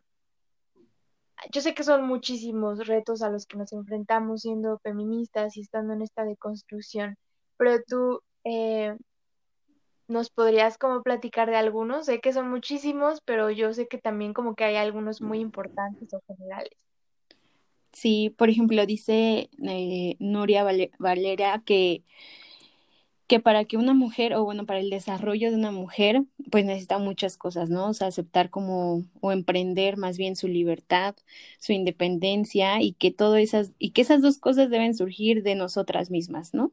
yo 1.54 1.62
sé 1.62 1.74
que 1.74 1.84
son 1.86 2.06
muchísimos 2.06 2.86
retos 2.86 3.22
a 3.22 3.30
los 3.30 3.46
que 3.46 3.58
nos 3.58 3.72
enfrentamos 3.72 4.42
siendo 4.42 4.78
feministas 4.80 5.56
y 5.56 5.62
estando 5.62 5.94
en 5.94 6.02
esta 6.02 6.26
deconstrucción, 6.26 7.18
pero 7.58 7.82
tú 7.88 8.22
eh, 8.44 8.96
nos 10.08 10.30
podrías 10.30 10.78
como 10.78 11.02
platicar 11.02 11.50
de 11.50 11.58
algunos, 11.58 12.06
sé 12.06 12.20
que 12.20 12.34
son 12.34 12.50
muchísimos, 12.50 13.22
pero 13.26 13.50
yo 13.50 13.74
sé 13.74 13.88
que 13.88 13.98
también 13.98 14.34
como 14.34 14.56
que 14.56 14.64
hay 14.64 14.76
algunos 14.76 15.22
muy 15.22 15.40
importantes 15.40 16.14
o 16.14 16.22
generales. 16.28 16.78
Sí, 17.92 18.34
por 18.38 18.50
ejemplo, 18.50 18.86
dice 18.86 19.50
eh, 19.64 20.16
Nuria 20.20 20.64
Valera 21.00 21.62
que 21.66 22.04
que 23.28 23.40
para 23.40 23.66
que 23.66 23.78
una 23.78 23.94
mujer, 23.94 24.36
o 24.36 24.44
bueno, 24.44 24.66
para 24.66 24.80
el 24.80 24.90
desarrollo 24.90 25.50
de 25.50 25.58
una 25.58 25.72
mujer, 25.72 26.24
pues 26.52 26.64
necesita 26.66 27.00
muchas 27.00 27.38
cosas, 27.38 27.70
¿no? 27.70 27.90
O 27.90 27.94
sea, 27.94 28.08
aceptar 28.08 28.50
como, 28.50 29.04
o 29.20 29.32
emprender 29.32 29.98
más 29.98 30.18
bien 30.18 30.36
su 30.36 30.48
libertad, 30.48 31.16
su 31.60 31.74
independencia, 31.74 32.82
y 32.82 32.94
que 32.94 33.12
todo 33.12 33.36
esas, 33.38 33.72
y 33.80 33.92
que 33.92 34.02
esas 34.02 34.22
dos 34.22 34.38
cosas 34.38 34.70
deben 34.70 34.94
surgir 34.96 35.42
de 35.42 35.56
nosotras 35.56 36.12
mismas, 36.12 36.54
¿no? 36.54 36.72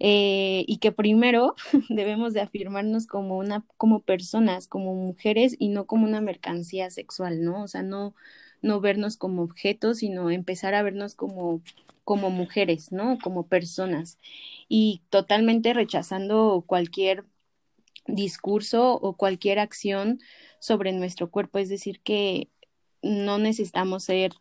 Eh, 0.00 0.64
y 0.66 0.78
que 0.78 0.92
primero 0.92 1.54
debemos 1.88 2.32
de 2.34 2.40
afirmarnos 2.40 3.06
como 3.06 3.38
una, 3.38 3.64
como 3.76 4.00
personas, 4.00 4.68
como 4.68 4.94
mujeres, 4.94 5.56
y 5.58 5.68
no 5.68 5.86
como 5.86 6.06
una 6.06 6.20
mercancía 6.20 6.90
sexual, 6.90 7.44
¿no? 7.44 7.64
O 7.64 7.68
sea, 7.68 7.82
no, 7.82 8.14
no 8.62 8.80
vernos 8.80 9.16
como 9.16 9.42
objetos, 9.42 9.98
sino 9.98 10.30
empezar 10.30 10.74
a 10.74 10.82
vernos 10.82 11.14
como 11.14 11.62
como 12.08 12.30
mujeres, 12.30 12.90
¿no? 12.90 13.18
Como 13.22 13.48
personas 13.48 14.18
y 14.66 15.02
totalmente 15.10 15.74
rechazando 15.74 16.64
cualquier 16.66 17.26
discurso 18.06 18.94
o 18.94 19.14
cualquier 19.14 19.58
acción 19.58 20.18
sobre 20.58 20.92
nuestro 20.92 21.30
cuerpo. 21.30 21.58
Es 21.58 21.68
decir, 21.68 22.00
que 22.00 22.48
no 23.02 23.38
necesitamos 23.38 24.04
ser 24.04 24.32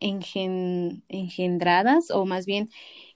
engendradas 0.00 2.10
o 2.10 2.26
más 2.26 2.46
bien 2.46 2.68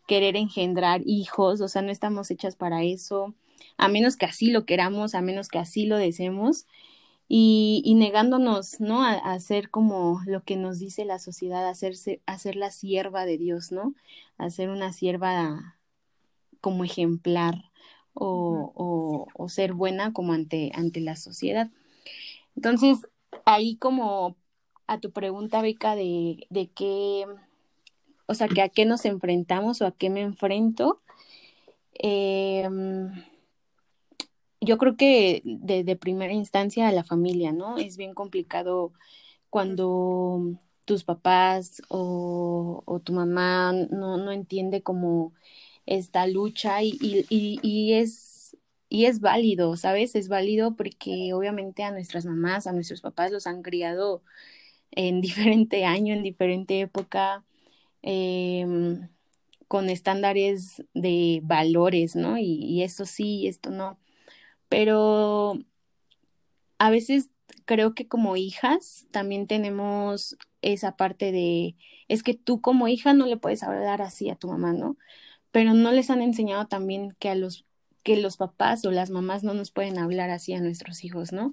querer 0.07 0.37
engendrar 0.37 1.03
hijos, 1.05 1.61
o 1.61 1.69
sea, 1.69 1.83
no 1.83 1.91
estamos 1.91 2.31
hechas 2.31 2.57
para 2.57 2.83
eso, 2.83 3.35
a 3.77 3.89
menos 3.89 4.17
que 4.17 4.27
así 4.27 4.51
lo 4.51 4.65
queramos, 4.67 5.15
a 5.15 5.23
menos 5.23 5.49
que 5.49 5.59
así 5.59 5.87
lo 5.87 5.97
deseemos 5.97 6.67
y, 7.35 7.95
negándonos, 7.97 8.79
¿no? 8.81 9.03
A, 9.03 9.13
hacer 9.13 9.71
como 9.71 10.21
lo 10.27 10.43
que 10.45 10.57
nos 10.57 10.79
dice 10.79 11.07
la 11.07 11.19
sociedad, 11.19 11.67
hacerse, 11.67 12.21
hacer 12.27 12.57
la 12.57 12.71
sierva 12.71 13.25
de 13.25 13.39
Dios, 13.39 13.73
¿no? 13.73 13.95
Hacer 14.37 14.69
una 14.69 14.93
sierva 14.93 15.79
como 16.61 16.85
ejemplar 16.85 17.71
o, 18.13 19.29
o, 19.35 19.49
ser 19.49 19.73
buena 19.73 20.13
como 20.13 20.35
ante, 20.35 20.73
ante 20.75 21.01
la 21.01 21.17
sociedad. 21.17 21.71
Entonces, 22.55 22.99
ahí 23.47 23.77
como 23.77 24.37
a 24.87 25.01
tu 25.01 25.11
pregunta, 25.11 25.63
Beca, 25.63 25.97
de, 25.97 26.47
de 26.51 26.71
qué, 26.71 27.27
o 28.33 28.35
sea, 28.35 28.49
que 28.49 28.63
a 28.63 28.69
qué 28.69 28.85
nos 28.85 29.05
enfrentamos 29.05 29.81
o 29.83 29.87
a 29.87 29.93
qué 29.93 30.11
me 30.11 30.23
enfrento, 30.23 31.03
eh, 31.95 32.69
yo 34.61 34.79
creo 34.79 34.97
que 34.97 35.43
de, 35.45 35.97
primera 35.97 36.33
instancia 36.33 36.89
a 36.89 36.93
la 36.93 37.05
familia, 37.05 37.53
¿no? 37.53 37.79
Es 37.79 37.97
bien 37.97 38.15
complicado 38.15 38.93
cuando 39.51 40.59
tus 40.85 41.05
papás 41.05 41.83
o, 41.89 43.01
tu 43.05 43.13
mamá 43.13 43.73
no, 43.73 44.17
no, 44.19 44.33
entiende 44.33 44.83
como 44.83 45.33
esta 45.87 46.27
lucha 46.27 46.83
y, 46.83 46.99
y, 47.01 47.59
y, 47.63 47.95
es, 47.95 48.57
y 48.89 49.07
es 49.07 49.21
válido, 49.21 49.77
¿sabes? 49.77 50.15
Es 50.15 50.29
válido 50.29 50.77
porque 50.77 51.33
obviamente 51.35 51.83
a 51.83 51.91
nuestras 51.91 52.25
mamás, 52.27 52.67
a 52.67 52.73
nuestros 52.73 53.01
papás 53.01 53.33
los 53.33 53.47
han 53.47 53.63
criado 53.63 54.23
en 54.93 55.21
diferente 55.23 55.85
año, 55.85 56.15
en 56.15 56.23
diferente 56.23 56.81
época, 56.81 57.45
em, 58.03 59.09
con 59.69 59.89
estándares 59.91 60.85
de 60.95 61.41
valores, 61.45 62.17
¿no? 62.17 62.39
Y, 62.39 62.65
y 62.65 62.83
esto 62.83 63.07
sí, 63.07 63.47
esto 63.47 63.71
no 63.71 63.99
pero 64.73 65.59
a 66.79 66.89
veces 66.89 67.29
creo 67.67 67.95
que 67.95 68.09
como 68.09 68.37
hijas 68.37 69.05
también 69.11 69.47
tenemos 69.47 70.39
esa 70.63 70.97
parte 70.97 71.31
de, 71.31 71.77
es 72.09 72.23
que 72.23 72.33
tú 72.33 72.63
como 72.63 72.89
hija 72.89 73.13
no 73.13 73.27
le 73.27 73.37
puedes 73.37 73.63
hablar 73.63 74.01
así 74.01 74.31
a 74.31 74.35
tu 74.35 74.49
mamá, 74.49 74.73
¿no? 74.73 74.97
Pero 75.51 75.75
no 75.75 75.93
les 75.93 76.09
han 76.09 76.23
enseñado 76.23 76.69
también 76.69 77.15
que 77.19 77.29
a 77.29 77.35
los 77.35 77.67
que 78.03 78.17
los 78.17 78.39
papás 78.39 78.83
o 78.87 78.91
las 78.91 79.11
mamás 79.11 79.45
no 79.45 79.53
nos 79.53 79.73
pueden 79.73 79.99
hablar 79.99 80.31
así 80.31 80.55
a 80.55 80.61
nuestros 80.63 81.05
hijos, 81.05 81.33
¿no? 81.33 81.53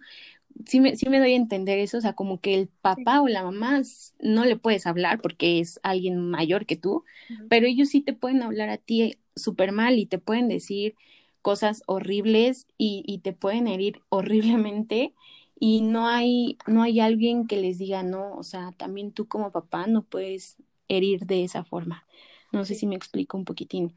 Sí 0.65 0.81
me, 0.81 0.95
sí 0.95 1.09
me 1.09 1.19
doy 1.19 1.33
a 1.33 1.37
entender 1.37 1.79
eso, 1.79 1.97
o 1.97 2.01
sea, 2.01 2.13
como 2.13 2.41
que 2.41 2.53
el 2.53 2.67
papá 2.67 3.21
o 3.21 3.27
la 3.27 3.43
mamá 3.43 3.81
no 4.19 4.45
le 4.45 4.57
puedes 4.57 4.85
hablar 4.87 5.21
porque 5.21 5.59
es 5.59 5.79
alguien 5.83 6.19
mayor 6.19 6.65
que 6.65 6.75
tú, 6.75 7.05
pero 7.49 7.65
ellos 7.65 7.89
sí 7.89 8.01
te 8.01 8.13
pueden 8.13 8.43
hablar 8.43 8.69
a 8.69 8.77
ti 8.77 9.17
súper 9.35 9.71
mal 9.71 9.97
y 9.97 10.05
te 10.05 10.17
pueden 10.17 10.49
decir, 10.49 10.95
cosas 11.41 11.83
horribles 11.85 12.67
y, 12.77 13.19
te 13.23 13.33
pueden 13.33 13.67
herir 13.67 14.01
horriblemente 14.09 15.13
y 15.59 15.81
no 15.81 16.07
hay, 16.07 16.57
no 16.67 16.83
hay 16.83 16.99
alguien 16.99 17.47
que 17.47 17.57
les 17.57 17.77
diga 17.77 18.03
no, 18.03 18.33
o 18.33 18.43
sea, 18.43 18.71
también 18.73 19.11
tú 19.11 19.27
como 19.27 19.51
papá 19.51 19.87
no 19.87 20.03
puedes 20.03 20.57
herir 20.87 21.25
de 21.25 21.43
esa 21.43 21.63
forma. 21.63 22.05
No 22.51 22.65
sé 22.65 22.75
si 22.75 22.87
me 22.87 22.95
explico 22.95 23.37
un 23.37 23.45
poquitín. 23.45 23.93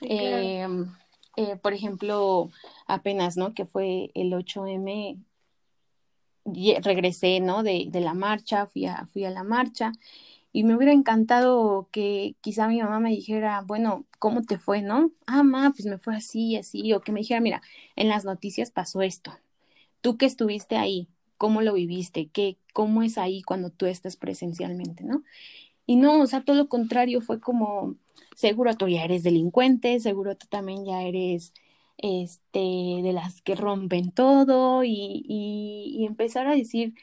Em, 0.00 0.86
eh, 1.36 1.56
por 1.56 1.72
ejemplo, 1.74 2.50
apenas, 2.86 3.36
¿no? 3.36 3.54
Que 3.54 3.66
fue 3.66 4.10
el 4.14 4.32
8M, 4.32 5.18
regresé, 6.82 7.40
¿no? 7.40 7.62
De, 7.62 7.86
de 7.88 8.00
la 8.00 8.14
marcha, 8.14 8.66
fui 8.66 8.86
a, 8.86 9.06
fui 9.06 9.24
a 9.24 9.30
la 9.30 9.44
marcha 9.44 9.92
y 10.52 10.64
me 10.64 10.76
hubiera 10.76 10.92
encantado 10.92 11.88
que 11.92 12.36
quizá 12.42 12.68
mi 12.68 12.80
mamá 12.82 13.00
me 13.00 13.10
dijera, 13.10 13.62
bueno, 13.62 14.06
¿cómo 14.18 14.42
te 14.42 14.58
fue, 14.58 14.82
no? 14.82 15.12
Ah, 15.26 15.42
ma, 15.42 15.70
pues 15.72 15.86
me 15.86 15.98
fue 15.98 16.14
así, 16.16 16.56
así, 16.56 16.92
o 16.92 17.00
que 17.00 17.12
me 17.12 17.20
dijera, 17.20 17.40
mira, 17.40 17.62
en 17.96 18.08
las 18.08 18.24
noticias 18.24 18.70
pasó 18.70 19.02
esto. 19.02 19.32
Tú 20.00 20.16
que 20.18 20.26
estuviste 20.26 20.76
ahí, 20.76 21.08
¿cómo 21.38 21.62
lo 21.62 21.74
viviste? 21.74 22.28
¿Qué, 22.28 22.58
¿Cómo 22.74 23.02
es 23.02 23.18
ahí 23.18 23.42
cuando 23.42 23.70
tú 23.70 23.86
estás 23.86 24.16
presencialmente, 24.16 25.04
no? 25.04 25.22
Y 25.86 25.96
no, 25.96 26.20
o 26.22 26.26
sea, 26.26 26.44
todo 26.44 26.56
lo 26.56 26.68
contrario, 26.68 27.20
fue 27.20 27.40
como, 27.40 27.96
seguro 28.36 28.74
tú 28.76 28.88
ya 28.88 29.04
eres 29.04 29.22
delincuente, 29.22 30.00
seguro 30.00 30.36
tú 30.36 30.46
también 30.48 30.84
ya 30.84 31.02
eres, 31.02 31.54
este, 31.98 32.58
de 32.58 33.12
las 33.12 33.42
que 33.42 33.54
rompen 33.54 34.12
todo 34.12 34.84
y, 34.84 36.04
empezar 36.06 36.46
a 36.46 36.54
decir, 36.54 36.94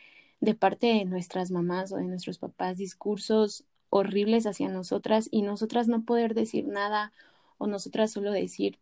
de 0.41 0.55
parte 0.55 0.87
de 0.87 1.05
nuestras 1.05 1.51
mamás 1.51 1.91
o 1.91 1.97
de 1.97 2.05
nuestros 2.05 2.37
papás 2.39 2.77
discursos 2.77 3.65
horribles 3.89 4.45
hacia 4.45 4.69
nosotras 4.69 5.27
y 5.31 5.41
nosotras 5.41 5.87
no 5.87 6.03
poder 6.05 6.33
decir 6.35 6.67
nada 6.67 7.13
o 7.57 7.67
nosotras 7.67 8.11
solo 8.11 8.31
decir 8.31 8.79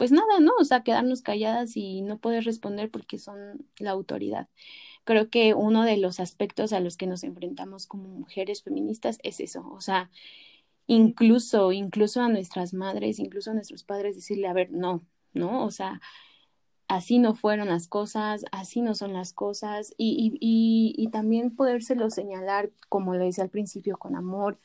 pues 0.00 0.12
nada, 0.12 0.40
¿no? 0.40 0.52
O 0.58 0.64
sea, 0.64 0.82
quedarnos 0.82 1.20
calladas 1.22 1.76
y 1.76 2.00
no 2.00 2.18
poder 2.18 2.44
responder 2.44 2.90
porque 2.90 3.18
son 3.18 3.66
la 3.78 3.90
autoridad. 3.90 4.48
Creo 5.04 5.28
que 5.30 5.52
uno 5.54 5.84
de 5.84 5.98
los 5.98 6.20
aspectos 6.20 6.72
a 6.72 6.80
los 6.80 6.96
que 6.96 7.06
nos 7.06 7.22
enfrentamos 7.22 7.86
como 7.86 8.08
mujeres 8.08 8.62
feministas 8.62 9.18
es 9.22 9.40
eso, 9.40 9.68
o 9.70 9.80
sea, 9.82 10.10
incluso, 10.86 11.72
incluso 11.72 12.22
a 12.22 12.28
nuestras 12.30 12.74
madres, 12.74 13.18
incluso 13.18 13.50
a 13.50 13.54
nuestros 13.54 13.84
padres, 13.84 14.16
decirle, 14.16 14.48
a 14.48 14.54
ver, 14.54 14.72
no, 14.72 15.04
¿no? 15.34 15.64
O 15.64 15.70
sea, 15.70 16.00
así 16.88 17.18
no 17.18 17.34
fueron 17.34 17.68
las 17.68 17.88
cosas, 17.88 18.44
así 18.52 18.82
no 18.82 18.94
son 18.94 19.12
las 19.12 19.32
cosas, 19.32 19.94
y, 19.96 20.36
y, 20.40 20.94
y, 20.96 21.08
también 21.10 21.54
podérselo 21.54 22.10
señalar, 22.10 22.70
como 22.88 23.14
lo 23.14 23.24
decía 23.24 23.44
al 23.44 23.50
principio, 23.50 23.96
con 23.98 24.16
amor, 24.16 24.58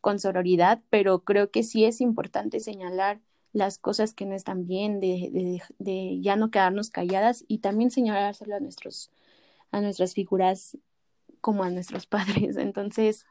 con 0.00 0.18
sororidad, 0.18 0.82
pero 0.90 1.24
creo 1.24 1.50
que 1.50 1.62
sí 1.62 1.84
es 1.84 2.00
importante 2.00 2.60
señalar 2.60 3.20
las 3.52 3.78
cosas 3.78 4.14
que 4.14 4.26
no 4.26 4.34
están 4.34 4.66
bien, 4.66 5.00
de, 5.00 5.30
de, 5.32 5.62
de 5.78 6.20
ya 6.20 6.36
no 6.36 6.50
quedarnos 6.50 6.90
calladas 6.90 7.44
y 7.48 7.58
también 7.58 7.90
señalárselo 7.90 8.56
a 8.56 8.60
nuestros, 8.60 9.10
a 9.72 9.80
nuestras 9.80 10.14
figuras 10.14 10.78
como 11.40 11.64
a 11.64 11.70
nuestros 11.70 12.06
padres. 12.06 12.56
Entonces, 12.56 13.26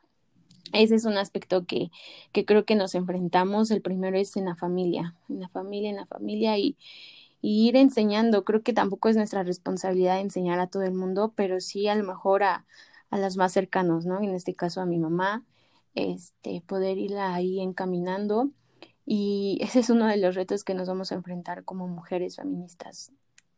ese 0.74 0.96
es 0.96 1.06
un 1.06 1.18
aspecto 1.18 1.66
que, 1.66 1.92
que 2.32 2.46
creo 2.46 2.66
que 2.66 2.76
nos 2.76 2.96
enfrentamos. 2.96 3.72
El 3.72 3.82
primero 3.82 4.18
es 4.18 4.36
en 4.38 4.46
la 4.46 4.56
familia, 4.56 5.16
en 5.30 5.40
la 5.40 5.50
familia, 5.50 5.90
en 5.90 5.96
la 5.96 6.06
familia 6.06 6.58
y, 6.58 6.78
ir 7.42 7.78
enseñando. 7.78 8.44
Creo 8.44 8.64
que 8.64 8.74
tampoco 8.74 9.08
es 9.10 9.16
nuestra 9.16 9.44
responsabilidad 9.44 10.20
enseñar 10.20 10.60
a 10.60 10.68
todo 10.68 10.84
el 10.84 10.94
mundo, 10.94 11.34
pero 11.36 11.62
sí 11.62 11.88
a 11.88 11.96
lo 11.96 12.04
mejor 12.04 12.44
a, 12.44 12.66
a 13.12 13.18
los 13.18 13.38
más 13.38 13.54
cercanos, 13.54 14.06
¿no? 14.06 14.22
En 14.22 14.36
este 14.36 14.54
caso 14.54 14.82
a 14.82 14.86
mi 14.86 15.00
mamá, 15.00 15.46
este, 15.96 16.62
poder 16.62 16.98
irla 16.98 17.34
ahí 17.34 17.62
encaminando. 17.62 18.50
Y 19.06 19.60
ese 19.62 19.80
es 19.80 19.90
uno 19.90 20.08
de 20.08 20.18
los 20.18 20.36
retos 20.36 20.64
que 20.64 20.74
nos 20.74 20.88
vamos 20.88 21.12
a 21.12 21.16
enfrentar 21.16 21.64
como 21.64 21.88
mujeres 21.88 22.36
feministas. 22.36 23.12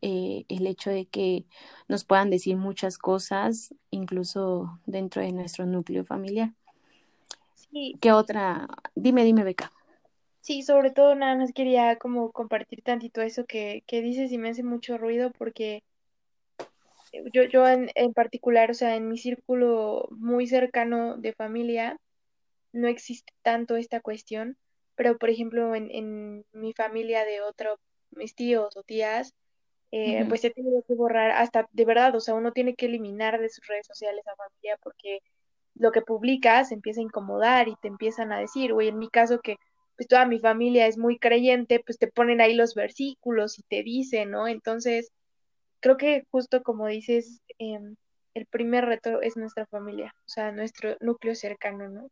Eh, 0.03 0.45
el 0.49 0.65
hecho 0.65 0.89
de 0.89 1.05
que 1.05 1.45
nos 1.87 2.05
puedan 2.05 2.31
decir 2.31 2.57
muchas 2.57 2.97
cosas, 2.97 3.75
incluso 3.91 4.79
dentro 4.85 5.21
de 5.21 5.31
nuestro 5.31 5.65
núcleo 5.65 6.05
familiar. 6.05 6.53
Sí. 7.71 7.99
¿Qué 8.01 8.11
otra? 8.11 8.67
Dime, 8.95 9.23
dime, 9.23 9.43
Beca. 9.43 9.71
Sí, 10.41 10.61
sobre 10.61 10.91
todo 10.91 11.15
nada 11.15 11.35
más 11.35 11.51
quería 11.51 11.97
como 11.97 12.31
compartir 12.31 12.83
tantito 12.83 13.21
eso 13.21 13.45
que, 13.45 13.83
que 13.87 14.01
dices 14.03 14.31
y 14.31 14.37
me 14.37 14.49
hace 14.49 14.61
mucho 14.61 14.99
ruido 14.99 15.31
porque 15.31 15.81
yo, 17.33 17.43
yo 17.43 17.67
en, 17.67 17.89
en 17.95 18.13
particular, 18.13 18.71
o 18.71 18.73
sea, 18.73 18.95
en 18.95 19.09
mi 19.09 19.17
círculo 19.17 20.07
muy 20.11 20.47
cercano 20.47 21.17
de 21.17 21.33
familia, 21.33 21.97
no 22.73 22.87
existe 22.87 23.33
tanto 23.43 23.75
esta 23.77 24.01
cuestión, 24.01 24.57
pero 24.95 25.17
por 25.17 25.29
ejemplo 25.29 25.75
en, 25.75 25.89
en 25.91 26.45
mi 26.53 26.73
familia 26.73 27.25
de 27.25 27.41
otro, 27.41 27.79
mis 28.11 28.35
tíos 28.35 28.75
o 28.77 28.83
tías, 28.83 29.33
eh, 29.91 30.25
Ujú. 30.25 30.29
pues 30.29 30.45
he 30.45 30.51
tenido 30.51 30.83
que 30.87 30.95
borrar 30.95 31.31
hasta, 31.31 31.67
de 31.73 31.85
verdad, 31.85 32.15
o 32.15 32.21
sea, 32.21 32.35
uno 32.35 32.53
tiene 32.53 32.75
que 32.75 32.87
eliminar 32.87 33.39
de 33.41 33.49
sus 33.49 33.65
redes 33.67 33.87
sociales 33.87 34.25
a 34.27 34.35
familia 34.35 34.77
porque 34.83 35.19
lo 35.81 35.91
que 35.93 36.01
publicas 36.03 36.71
empieza 36.73 37.01
a 37.01 37.05
incomodar 37.05 37.69
y 37.69 37.75
te 37.81 37.89
empiezan 37.89 38.33
a 38.33 38.39
decir, 38.39 38.73
güey, 38.73 38.89
en 38.89 38.99
mi 38.99 39.09
caso 39.09 39.41
que 39.41 39.57
pues 39.97 40.07
toda 40.09 40.25
mi 40.27 40.39
familia 40.39 40.87
es 40.87 40.97
muy 40.99 41.19
creyente, 41.19 41.81
pues 41.85 41.99
te 41.99 42.07
ponen 42.09 42.41
ahí 42.41 42.55
los 42.55 42.75
versículos 42.75 43.59
y 43.59 43.63
te 43.63 43.83
dicen, 43.83 44.31
¿no? 44.31 44.47
Entonces, 44.49 45.11
creo 45.81 45.97
que 45.97 46.25
justo 46.31 46.63
como 46.63 46.87
dices, 46.87 47.41
em, 47.59 47.95
el 48.35 48.47
primer 48.47 48.85
reto 48.85 49.21
es 49.21 49.37
nuestra 49.37 49.67
familia, 49.67 50.13
o 50.27 50.29
sea, 50.29 50.51
nuestro 50.53 50.97
núcleo 51.01 51.35
cercano, 51.35 51.89
¿no? 51.89 52.09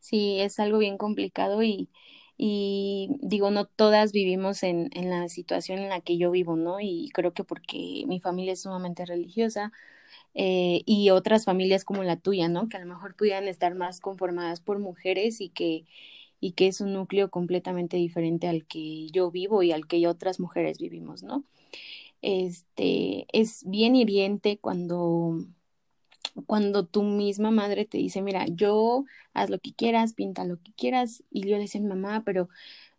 Sí, 0.00 0.40
es 0.40 0.58
algo 0.60 0.78
bien 0.78 0.98
complicado 0.98 1.62
y, 1.62 1.90
y 2.36 3.10
digo, 3.22 3.50
no 3.50 3.66
todas 3.66 4.12
vivimos 4.12 4.62
en, 4.62 4.90
en 4.94 5.10
la 5.10 5.28
situación 5.28 5.78
en 5.80 5.88
la 5.90 6.00
que 6.00 6.18
yo 6.18 6.30
vivo, 6.30 6.56
¿no? 6.56 6.80
Y 6.80 7.10
creo 7.14 7.32
que 7.34 7.44
porque 7.44 8.04
mi 8.06 8.20
familia 8.20 8.52
es 8.54 8.62
sumamente 8.62 9.04
religiosa 9.06 9.72
eh, 10.34 10.82
y 10.86 11.10
otras 11.10 11.44
familias 11.44 11.84
como 11.84 12.02
la 12.02 12.16
tuya, 12.16 12.48
¿no? 12.48 12.68
Que 12.68 12.76
a 12.76 12.80
lo 12.80 12.86
mejor 12.86 13.14
pudieran 13.16 13.48
estar 13.48 13.74
más 13.74 14.00
conformadas 14.00 14.60
por 14.60 14.78
mujeres 14.78 15.40
y 15.40 15.48
que, 15.50 15.86
y 16.40 16.52
que 16.52 16.66
es 16.68 16.80
un 16.80 16.92
núcleo 16.92 17.30
completamente 17.30 17.96
diferente 17.96 18.48
al 18.48 18.66
que 18.66 19.08
yo 19.10 19.30
vivo 19.30 19.62
y 19.62 19.72
al 19.72 19.86
que 19.86 20.06
otras 20.06 20.40
mujeres 20.40 20.78
vivimos, 20.78 21.22
¿no? 21.22 21.44
Este, 22.22 23.26
es 23.32 23.64
bien 23.66 23.96
hiriente 23.96 24.58
cuando 24.58 25.38
cuando 26.46 26.86
tu 26.86 27.02
misma 27.02 27.50
madre 27.50 27.84
te 27.84 27.98
dice, 27.98 28.22
mira, 28.22 28.46
yo 28.46 29.04
haz 29.34 29.50
lo 29.50 29.58
que 29.58 29.72
quieras, 29.72 30.14
pinta 30.14 30.44
lo 30.44 30.58
que 30.62 30.72
quieras, 30.72 31.24
y 31.30 31.42
yo 31.42 31.56
le 31.56 31.62
decía, 31.62 31.80
mamá, 31.80 32.22
pero 32.24 32.48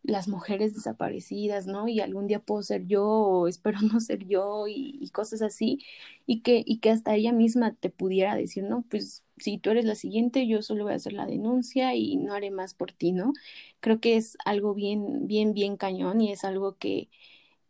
las 0.03 0.27
mujeres 0.27 0.73
desaparecidas, 0.73 1.67
¿no? 1.67 1.87
Y 1.87 1.99
algún 1.99 2.27
día 2.27 2.39
puedo 2.39 2.63
ser 2.63 2.87
yo, 2.87 3.05
o 3.05 3.47
espero 3.47 3.79
no 3.93 3.99
ser 3.99 4.27
yo, 4.27 4.67
y, 4.67 4.97
y 5.01 5.09
cosas 5.09 5.41
así, 5.41 5.79
y 6.25 6.41
que, 6.41 6.63
y 6.65 6.79
que 6.79 6.89
hasta 6.91 7.15
ella 7.15 7.33
misma 7.33 7.75
te 7.75 7.89
pudiera 7.89 8.35
decir, 8.35 8.63
no, 8.63 8.83
pues 8.89 9.23
si 9.37 9.57
tú 9.57 9.71
eres 9.71 9.85
la 9.85 9.95
siguiente, 9.95 10.47
yo 10.47 10.61
solo 10.61 10.83
voy 10.85 10.93
a 10.93 10.95
hacer 10.97 11.13
la 11.13 11.25
denuncia 11.25 11.95
y 11.95 12.15
no 12.17 12.33
haré 12.33 12.51
más 12.51 12.73
por 12.73 12.91
ti, 12.93 13.11
¿no? 13.11 13.33
Creo 13.79 13.99
que 13.99 14.17
es 14.17 14.37
algo 14.45 14.73
bien, 14.73 15.27
bien, 15.27 15.53
bien 15.53 15.77
cañón 15.77 16.21
y 16.21 16.31
es 16.31 16.43
algo 16.43 16.77
que, 16.77 17.09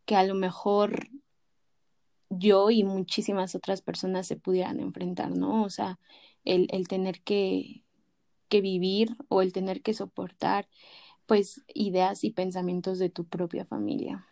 que 0.05 0.15
a 0.15 0.23
lo 0.23 0.35
mejor 0.35 1.09
yo 2.29 2.69
y 2.71 2.83
muchísimas 2.83 3.55
otras 3.55 3.81
personas 3.81 4.27
se 4.27 4.37
pudieran 4.37 4.79
enfrentar, 4.79 5.31
¿no? 5.31 5.63
O 5.63 5.69
sea, 5.69 5.99
el, 6.45 6.67
el 6.71 6.87
tener 6.87 7.21
que, 7.21 7.83
que 8.49 8.61
vivir 8.61 9.15
o 9.29 9.41
el 9.41 9.53
tener 9.53 9.81
que 9.81 9.93
soportar, 9.93 10.67
pues, 11.31 11.61
ideas 11.73 12.25
y 12.25 12.31
pensamientos 12.31 12.99
de 12.99 13.09
tu 13.09 13.23
propia 13.23 13.63
familia. 13.63 14.27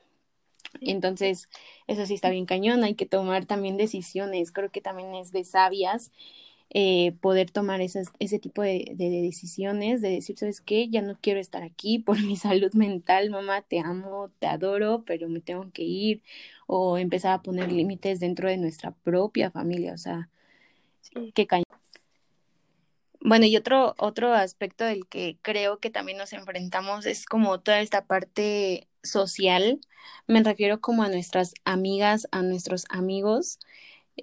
Entonces, 0.82 1.48
eso 1.88 2.06
sí 2.06 2.14
está 2.14 2.30
bien 2.30 2.46
cañón, 2.46 2.84
hay 2.84 2.94
que 2.96 3.06
tomar 3.06 3.46
también 3.46 3.78
decisiones, 3.78 4.52
creo 4.52 4.70
que 4.70 4.82
también 4.82 5.16
es 5.16 5.32
de 5.32 5.46
sabias 5.46 6.12
eh, 6.72 7.14
poder 7.22 7.52
tomar 7.52 7.80
esas, 7.80 8.10
ese 8.20 8.38
tipo 8.38 8.64
de, 8.64 8.92
de, 8.98 9.10
de, 9.10 9.22
decisiones, 9.22 10.02
de 10.02 10.10
decir, 10.10 10.38
¿sabes 10.38 10.60
qué? 10.60 10.90
Ya 10.90 11.02
no 11.02 11.18
quiero 11.22 11.40
estar 11.40 11.64
aquí 11.64 12.00
por 12.06 12.22
mi 12.22 12.36
salud 12.36 12.74
mental, 12.74 13.30
mamá, 13.30 13.62
te 13.62 13.80
amo, 13.80 14.30
te 14.40 14.48
adoro, 14.48 15.06
pero 15.06 15.30
me 15.30 15.40
tengo 15.40 15.72
que 15.72 15.84
ir, 15.84 16.22
o 16.68 16.98
empezar 16.98 17.32
a 17.32 17.42
poner 17.42 17.72
límites 17.72 18.20
dentro 18.20 18.50
de 18.50 18.58
nuestra 18.58 18.92
propia 18.92 19.52
familia, 19.52 19.94
o 19.94 19.98
sea, 19.98 20.28
Sí. 21.00 21.32
qué 21.34 21.48
cañón. 21.48 21.79
Bueno, 23.22 23.46
y 23.46 23.58
otro, 23.58 23.96
otro 23.98 24.34
aspecto 24.34 24.86
del 24.86 25.08
que 25.08 25.38
creo 25.42 25.80
que 25.80 25.90
también 25.90 26.18
nos 26.18 26.32
enfrentamos 26.34 27.06
es 27.06 27.26
como 27.26 27.60
toda 27.60 27.82
esta 27.82 28.06
parte 28.06 28.88
social, 29.04 29.80
me 30.28 30.42
refiero 30.44 30.80
como 30.82 31.04
a 31.04 31.10
nuestras 31.10 31.54
amigas, 31.66 32.28
a 32.32 32.42
nuestros 32.44 32.86
amigos, 32.90 33.60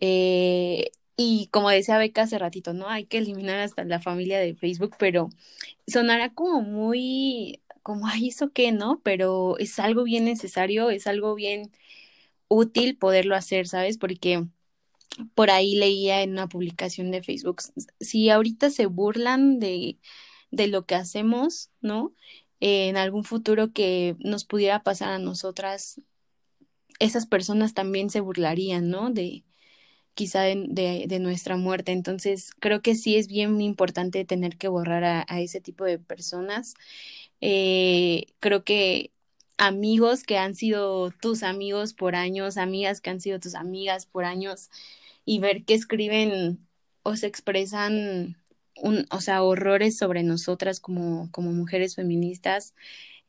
eh, 0.01 0.91
y 1.17 1.49
como 1.53 1.71
decía 1.71 1.99
Beca 1.99 2.23
hace 2.23 2.39
ratito, 2.39 2.75
¿no? 2.75 2.89
Hay 2.89 3.07
que 3.07 3.19
eliminar 3.19 3.61
hasta 3.61 3.85
la 3.85 4.01
familia 4.01 4.39
de 4.41 4.55
Facebook, 4.55 4.97
pero 4.99 5.31
sonará 5.89 6.33
como 6.35 6.63
muy, 6.63 7.63
como, 7.83 8.07
ay, 8.09 8.29
¿eso 8.31 8.53
qué, 8.53 8.73
no? 8.73 9.01
Pero 9.05 9.59
es 9.59 9.79
algo 9.81 10.05
bien 10.05 10.25
necesario, 10.27 10.91
es 10.91 11.07
algo 11.09 11.35
bien 11.37 11.73
útil 12.49 12.97
poderlo 12.99 13.35
hacer, 13.37 13.67
¿sabes? 13.69 13.99
Porque 13.99 14.47
por 15.35 15.51
ahí 15.51 15.77
leía 15.77 16.23
en 16.23 16.33
una 16.33 16.49
publicación 16.49 17.11
de 17.11 17.23
Facebook, 17.23 17.63
si 18.01 18.31
ahorita 18.31 18.71
se 18.71 18.87
burlan 18.87 19.59
de, 19.59 19.99
de 20.51 20.69
lo 20.69 20.87
que 20.87 20.95
hacemos, 20.95 21.71
¿no? 21.81 22.15
Eh, 22.61 22.89
en 22.89 22.97
algún 22.97 23.25
futuro 23.25 23.73
que 23.73 24.17
nos 24.21 24.45
pudiera 24.45 24.83
pasar 24.83 25.11
a 25.11 25.19
nosotras, 25.19 26.01
esas 26.99 27.27
personas 27.27 27.75
también 27.75 28.11
se 28.11 28.21
burlarían, 28.21 28.89
¿no? 28.91 29.11
De 29.11 29.45
quizá 30.15 30.43
de, 30.43 31.05
de, 31.09 31.19
nuestra 31.21 31.57
muerte. 31.57 31.93
Entonces, 31.93 32.53
creo 32.59 32.83
que 32.83 32.95
sí 32.95 33.17
es 33.17 33.29
bien 33.29 33.61
importante 33.61 34.25
tener 34.25 34.57
que 34.59 34.69
borrar 34.69 35.05
a, 35.05 35.27
a 35.29 35.41
ese 35.41 35.61
tipo 35.61 35.85
de 35.85 35.99
personas. 35.99 36.75
Eh, 37.41 38.27
creo 38.41 38.65
que 38.65 39.13
amigos 39.59 40.23
que 40.25 40.39
han 40.39 40.55
sido 40.55 41.11
tus 41.11 41.43
amigos 41.43 41.95
por 41.95 42.15
años, 42.17 42.57
amigas 42.57 43.01
que 43.01 43.11
han 43.11 43.21
sido 43.21 43.41
tus 43.41 43.55
amigas 43.55 44.07
por 44.07 44.25
años, 44.25 44.71
y 45.25 45.41
ver 45.41 45.65
que 45.65 45.75
escriben 45.75 46.67
o 47.03 47.17
se 47.17 47.27
expresan, 47.27 48.37
un, 48.77 49.07
o 49.11 49.21
sea, 49.21 49.43
horrores 49.43 49.97
sobre 49.99 50.23
nosotras 50.23 50.81
como, 50.81 51.31
como 51.33 51.53
mujeres 51.53 51.97
feministas, 51.97 52.75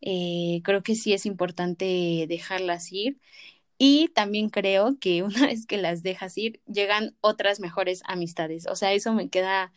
eh, 0.02 0.62
creo 0.64 0.84
que 0.84 0.96
sí 0.96 1.14
es 1.14 1.26
importante 1.26 2.26
dejarlas 2.28 2.92
ir. 2.92 3.20
Y 3.80 4.10
también 4.10 4.50
creo 4.50 4.98
que 5.00 5.24
una 5.24 5.48
vez 5.48 5.66
que 5.66 5.78
las 5.78 6.04
dejas 6.04 6.38
ir, 6.38 6.62
llegan 6.68 7.16
otras 7.22 7.60
mejores 7.60 8.02
amistades. 8.06 8.68
O 8.68 8.76
sea, 8.76 8.94
eso 8.94 9.14
me 9.14 9.30
queda 9.30 9.74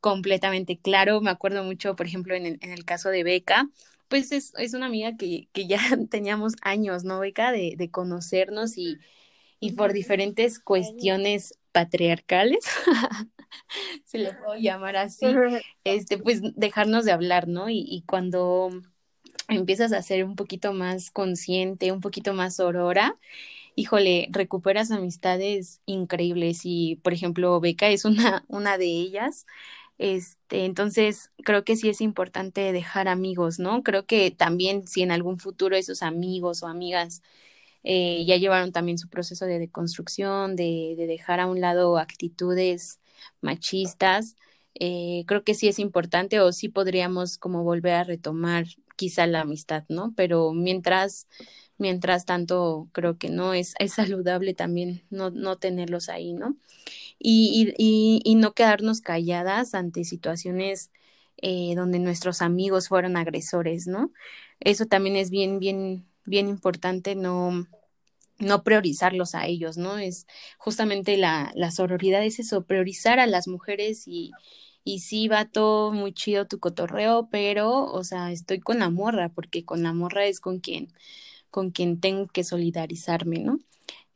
completamente 0.00 0.78
claro. 0.78 1.20
Me 1.20 1.30
acuerdo 1.30 1.64
mucho, 1.64 1.96
por 1.96 2.06
ejemplo, 2.06 2.34
en 2.34 2.46
el, 2.46 2.58
en 2.62 2.72
el 2.72 2.84
caso 2.84 3.10
de 3.10 3.24
Beca, 3.24 3.68
pues 4.14 4.30
es, 4.30 4.52
es 4.58 4.74
una 4.74 4.86
amiga 4.86 5.16
que, 5.16 5.48
que, 5.52 5.66
ya 5.66 5.80
teníamos 6.08 6.52
años, 6.62 7.02
¿no, 7.02 7.18
Beca? 7.18 7.50
De, 7.50 7.74
de 7.76 7.90
conocernos 7.90 8.78
y, 8.78 8.98
y 9.58 9.72
por 9.72 9.92
diferentes 9.92 10.60
cuestiones 10.60 11.58
patriarcales, 11.72 12.64
se 14.04 14.18
le 14.18 14.32
puedo 14.34 14.54
llamar 14.54 14.94
así, 14.94 15.26
este, 15.82 16.16
pues 16.18 16.42
dejarnos 16.54 17.04
de 17.04 17.10
hablar, 17.10 17.48
¿no? 17.48 17.68
Y, 17.68 17.84
y 17.88 18.02
cuando 18.02 18.70
empiezas 19.48 19.92
a 19.92 20.00
ser 20.00 20.24
un 20.24 20.36
poquito 20.36 20.72
más 20.72 21.10
consciente, 21.10 21.90
un 21.90 22.00
poquito 22.00 22.34
más 22.34 22.60
aurora, 22.60 23.18
híjole, 23.74 24.28
recuperas 24.30 24.92
amistades 24.92 25.80
increíbles 25.86 26.60
y, 26.62 27.00
por 27.02 27.14
ejemplo, 27.14 27.58
Beca 27.58 27.88
es 27.88 28.04
una, 28.04 28.44
una 28.46 28.78
de 28.78 28.86
ellas. 28.86 29.44
Este, 29.98 30.64
entonces, 30.64 31.30
creo 31.44 31.64
que 31.64 31.76
sí 31.76 31.88
es 31.88 32.00
importante 32.00 32.72
dejar 32.72 33.08
amigos, 33.08 33.58
¿no? 33.60 33.82
Creo 33.82 34.06
que 34.06 34.30
también 34.32 34.86
si 34.88 35.02
en 35.02 35.12
algún 35.12 35.38
futuro 35.38 35.76
esos 35.76 36.02
amigos 36.02 36.62
o 36.62 36.66
amigas 36.68 37.22
eh, 37.84 38.24
ya 38.26 38.36
llevaron 38.36 38.72
también 38.72 38.98
su 38.98 39.08
proceso 39.08 39.46
de 39.46 39.58
deconstrucción, 39.58 40.56
de, 40.56 40.94
de 40.96 41.06
dejar 41.06 41.40
a 41.40 41.46
un 41.46 41.60
lado 41.60 41.98
actitudes 41.98 43.00
machistas, 43.40 44.36
eh, 44.74 45.24
creo 45.26 45.44
que 45.44 45.54
sí 45.54 45.68
es 45.68 45.78
importante 45.78 46.40
o 46.40 46.52
sí 46.52 46.68
podríamos 46.68 47.38
como 47.38 47.62
volver 47.64 47.94
a 47.94 48.04
retomar 48.04 48.66
quizá 48.96 49.26
la 49.26 49.42
amistad, 49.42 49.84
¿no? 49.88 50.12
Pero 50.16 50.52
mientras, 50.52 51.28
mientras 51.78 52.24
tanto, 52.26 52.88
creo 52.92 53.18
que 53.18 53.28
no 53.30 53.54
es, 53.54 53.74
es 53.78 53.94
saludable 53.94 54.54
también 54.54 55.04
no, 55.10 55.30
no 55.30 55.56
tenerlos 55.56 56.08
ahí, 56.08 56.32
¿no? 56.32 56.56
Y, 57.18 57.74
y, 57.78 58.34
no 58.34 58.52
quedarnos 58.54 59.00
calladas 59.00 59.74
ante 59.74 60.04
situaciones 60.04 60.90
eh, 61.38 61.74
donde 61.76 61.98
nuestros 61.98 62.42
amigos 62.42 62.88
fueron 62.88 63.16
agresores, 63.16 63.86
¿no? 63.86 64.12
Eso 64.60 64.86
también 64.86 65.16
es 65.16 65.30
bien, 65.30 65.58
bien, 65.58 66.06
bien 66.26 66.48
importante, 66.48 67.14
no, 67.14 67.66
no 68.38 68.62
priorizarlos 68.64 69.34
a 69.34 69.46
ellos, 69.46 69.76
¿no? 69.78 69.98
Es 69.98 70.26
justamente 70.58 71.16
la, 71.16 71.52
la 71.54 71.70
sororidad 71.70 72.24
es 72.24 72.38
eso, 72.40 72.64
priorizar 72.64 73.20
a 73.20 73.26
las 73.26 73.48
mujeres 73.48 74.06
y, 74.06 74.32
y 74.84 75.00
sí, 75.00 75.28
va 75.28 75.46
todo 75.46 75.92
muy 75.92 76.12
chido 76.12 76.46
tu 76.46 76.58
cotorreo, 76.60 77.28
pero, 77.30 77.84
o 77.86 78.04
sea, 78.04 78.32
estoy 78.32 78.60
con 78.60 78.78
la 78.80 78.90
morra, 78.90 79.30
porque 79.30 79.64
con 79.64 79.82
la 79.82 79.92
morra 79.94 80.26
es 80.26 80.40
con 80.40 80.60
quien, 80.60 80.92
con 81.54 81.70
quien 81.70 82.00
tengo 82.00 82.26
que 82.26 82.42
solidarizarme, 82.42 83.38
¿no? 83.38 83.60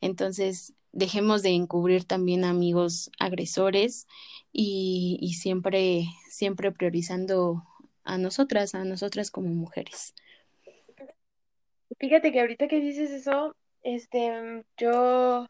Entonces, 0.01 0.73
dejemos 0.91 1.41
de 1.41 1.51
encubrir 1.51 2.03
también 2.03 2.43
amigos 2.43 3.11
agresores 3.17 4.09
y, 4.51 5.37
siempre, 5.39 6.03
siempre 6.29 6.73
priorizando 6.73 7.63
a 8.03 8.17
nosotras, 8.17 8.75
a 8.75 8.83
nosotras 8.83 9.31
como 9.31 9.47
mujeres. 9.47 10.13
Fíjate 11.97 12.33
que 12.33 12.41
ahorita 12.41 12.67
que 12.67 12.81
dices 12.81 13.09
eso, 13.09 13.55
este, 13.83 14.65
yo, 14.75 15.47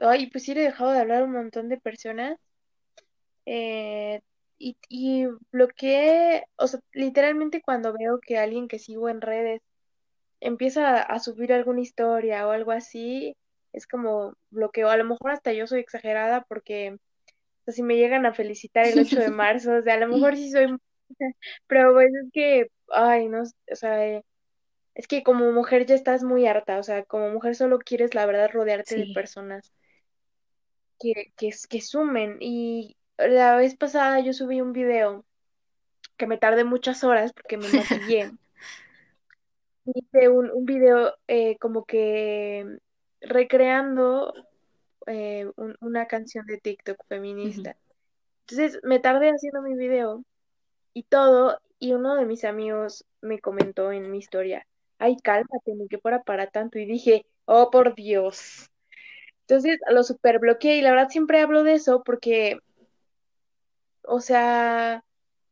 ay, 0.00 0.30
pues 0.30 0.44
sí 0.44 0.54
le 0.54 0.60
he 0.60 0.64
dejado 0.66 0.92
de 0.92 1.00
hablar 1.00 1.22
a 1.22 1.24
un 1.24 1.32
montón 1.32 1.68
de 1.68 1.80
personas 1.80 2.38
eh, 3.44 4.20
y, 4.56 4.76
y 4.88 5.24
bloqueé, 5.50 6.44
o 6.54 6.68
sea, 6.68 6.78
literalmente 6.92 7.60
cuando 7.60 7.92
veo 7.92 8.20
que 8.20 8.38
alguien 8.38 8.68
que 8.68 8.78
sigo 8.78 9.08
en 9.08 9.20
redes 9.20 9.60
empieza 10.42 11.00
a, 11.02 11.18
subir 11.20 11.52
alguna 11.52 11.80
historia 11.80 12.46
o 12.46 12.50
algo 12.50 12.72
así, 12.72 13.36
es 13.72 13.86
como 13.86 14.34
bloqueo. 14.50 14.90
A 14.90 14.96
lo 14.96 15.04
mejor 15.04 15.30
hasta 15.30 15.52
yo 15.52 15.66
soy 15.66 15.80
exagerada 15.80 16.44
porque 16.48 16.92
o 16.92 17.64
sea, 17.64 17.74
si 17.74 17.82
me 17.82 17.96
llegan 17.96 18.26
a 18.26 18.34
felicitar 18.34 18.86
el 18.86 18.98
8 18.98 19.20
de 19.20 19.30
marzo, 19.30 19.76
o 19.76 19.82
sea, 19.82 19.94
a 19.94 19.98
lo 19.98 20.08
mejor 20.08 20.36
sí 20.36 20.50
soy, 20.50 20.76
pero 21.66 21.92
pues 21.92 22.08
es 22.12 22.30
que, 22.32 22.66
ay, 22.88 23.28
no, 23.28 23.42
o 23.42 23.76
sea, 23.76 24.06
eh, 24.06 24.24
es 24.94 25.06
que 25.06 25.22
como 25.22 25.50
mujer 25.52 25.86
ya 25.86 25.94
estás 25.94 26.22
muy 26.24 26.46
harta, 26.46 26.78
o 26.78 26.82
sea, 26.82 27.04
como 27.04 27.30
mujer 27.30 27.54
solo 27.54 27.78
quieres, 27.78 28.14
la 28.14 28.26
verdad, 28.26 28.50
rodearte 28.52 28.96
de 28.96 29.14
personas 29.14 29.72
que, 31.00 31.32
que, 31.36 31.50
que 31.68 31.80
sumen. 31.80 32.38
Y 32.40 32.96
la 33.16 33.56
vez 33.56 33.76
pasada 33.76 34.20
yo 34.20 34.32
subí 34.32 34.60
un 34.60 34.72
video 34.72 35.24
que 36.16 36.26
me 36.26 36.38
tardé 36.38 36.64
muchas 36.64 37.04
horas 37.04 37.32
porque 37.32 37.56
me 37.56 37.68
maquillé. 37.72 38.32
Hice 39.84 40.28
un, 40.28 40.50
un 40.50 40.64
video 40.64 41.14
eh, 41.26 41.56
como 41.58 41.84
que 41.84 42.78
recreando 43.20 44.32
eh, 45.06 45.50
un- 45.56 45.76
una 45.80 46.06
canción 46.06 46.46
de 46.46 46.58
TikTok 46.58 47.04
feminista. 47.08 47.76
Entonces 48.46 48.80
me 48.84 48.98
tardé 49.00 49.30
haciendo 49.30 49.62
mi 49.62 49.76
video 49.76 50.24
y 50.94 51.04
todo, 51.04 51.58
y 51.78 51.92
uno 51.94 52.16
de 52.16 52.26
mis 52.26 52.44
amigos 52.44 53.04
me 53.20 53.40
comentó 53.40 53.90
en 53.92 54.10
mi 54.10 54.18
historia, 54.18 54.66
ay, 54.98 55.16
cálmate, 55.22 55.74
ni 55.74 55.88
que 55.88 55.98
fuera 55.98 56.22
para 56.22 56.46
tanto. 56.48 56.78
Y 56.78 56.86
dije, 56.86 57.26
oh, 57.46 57.70
por 57.70 57.94
Dios. 57.94 58.68
Entonces 59.48 59.78
lo 59.90 60.04
super 60.04 60.38
bloqueé 60.38 60.76
y 60.76 60.82
la 60.82 60.90
verdad 60.92 61.08
siempre 61.08 61.40
hablo 61.40 61.64
de 61.64 61.74
eso 61.74 62.02
porque, 62.04 62.58
o 64.02 64.20
sea, 64.20 65.04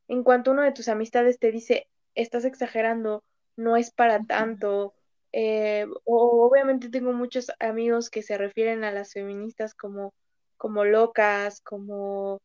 en 0.08 0.22
cuanto 0.22 0.52
uno 0.52 0.62
de 0.62 0.72
tus 0.72 0.88
amistades 0.88 1.38
te 1.38 1.50
dice, 1.50 1.88
estás 2.14 2.44
exagerando, 2.44 3.22
no 3.60 3.76
es 3.76 3.90
para 3.92 4.24
tanto, 4.24 4.94
eh, 5.32 5.86
o 6.04 6.46
obviamente 6.46 6.88
tengo 6.88 7.12
muchos 7.12 7.52
amigos 7.60 8.10
que 8.10 8.22
se 8.22 8.38
refieren 8.38 8.84
a 8.84 8.92
las 8.92 9.12
feministas 9.12 9.74
como, 9.74 10.12
como 10.56 10.84
locas, 10.84 11.60
como 11.60 12.40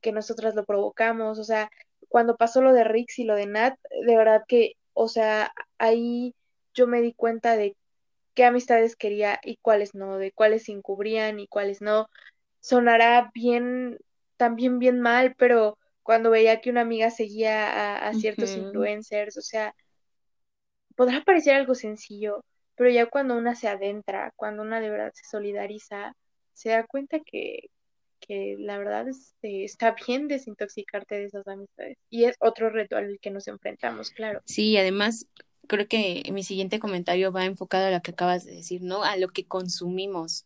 que 0.00 0.12
nosotras 0.12 0.54
lo 0.54 0.64
provocamos, 0.64 1.38
o 1.38 1.44
sea, 1.44 1.70
cuando 2.08 2.36
pasó 2.36 2.62
lo 2.62 2.72
de 2.72 2.84
Rix 2.84 3.18
y 3.18 3.24
lo 3.24 3.34
de 3.36 3.46
Nat, 3.46 3.78
de 4.06 4.16
verdad 4.16 4.42
que, 4.48 4.72
o 4.94 5.08
sea, 5.08 5.52
ahí 5.78 6.34
yo 6.74 6.86
me 6.86 7.02
di 7.02 7.12
cuenta 7.12 7.56
de 7.56 7.76
qué 8.34 8.44
amistades 8.44 8.96
quería 8.96 9.38
y 9.44 9.58
cuáles 9.62 9.94
no, 9.94 10.18
de 10.18 10.32
cuáles 10.32 10.64
se 10.64 10.72
encubrían 10.72 11.40
y 11.40 11.46
cuáles 11.48 11.82
no. 11.82 12.08
Sonará 12.60 13.30
bien, 13.34 13.98
también 14.36 14.78
bien 14.78 15.00
mal, 15.00 15.34
pero 15.36 15.78
cuando 16.02 16.30
veía 16.30 16.60
que 16.60 16.70
una 16.70 16.82
amiga 16.82 17.10
seguía 17.10 17.70
a, 17.70 18.08
a 18.08 18.14
ciertos 18.14 18.56
influencers, 18.56 19.36
o 19.36 19.42
sea, 19.42 19.74
podrá 21.00 21.24
parecer 21.24 21.54
algo 21.54 21.74
sencillo, 21.74 22.44
pero 22.76 22.90
ya 22.90 23.06
cuando 23.06 23.34
una 23.34 23.54
se 23.54 23.68
adentra, 23.68 24.34
cuando 24.36 24.60
una 24.60 24.80
de 24.80 24.90
verdad 24.90 25.12
se 25.14 25.26
solidariza, 25.30 26.12
se 26.52 26.68
da 26.68 26.86
cuenta 26.86 27.20
que, 27.20 27.70
que 28.20 28.56
la 28.58 28.76
verdad 28.76 29.08
este, 29.08 29.64
está 29.64 29.96
bien 30.06 30.28
desintoxicarte 30.28 31.14
de 31.14 31.24
esas 31.24 31.48
amistades. 31.48 31.96
Y 32.10 32.24
es 32.24 32.36
otro 32.38 32.68
reto 32.68 32.98
al 32.98 33.18
que 33.18 33.30
nos 33.30 33.48
enfrentamos, 33.48 34.10
claro. 34.10 34.42
Sí, 34.44 34.76
además 34.76 35.26
creo 35.66 35.88
que 35.88 36.22
mi 36.34 36.42
siguiente 36.42 36.78
comentario 36.80 37.32
va 37.32 37.46
enfocado 37.46 37.86
a 37.86 37.90
lo 37.92 38.02
que 38.02 38.10
acabas 38.10 38.44
de 38.44 38.56
decir, 38.56 38.82
¿no? 38.82 39.02
A 39.02 39.16
lo 39.16 39.28
que 39.28 39.46
consumimos, 39.46 40.44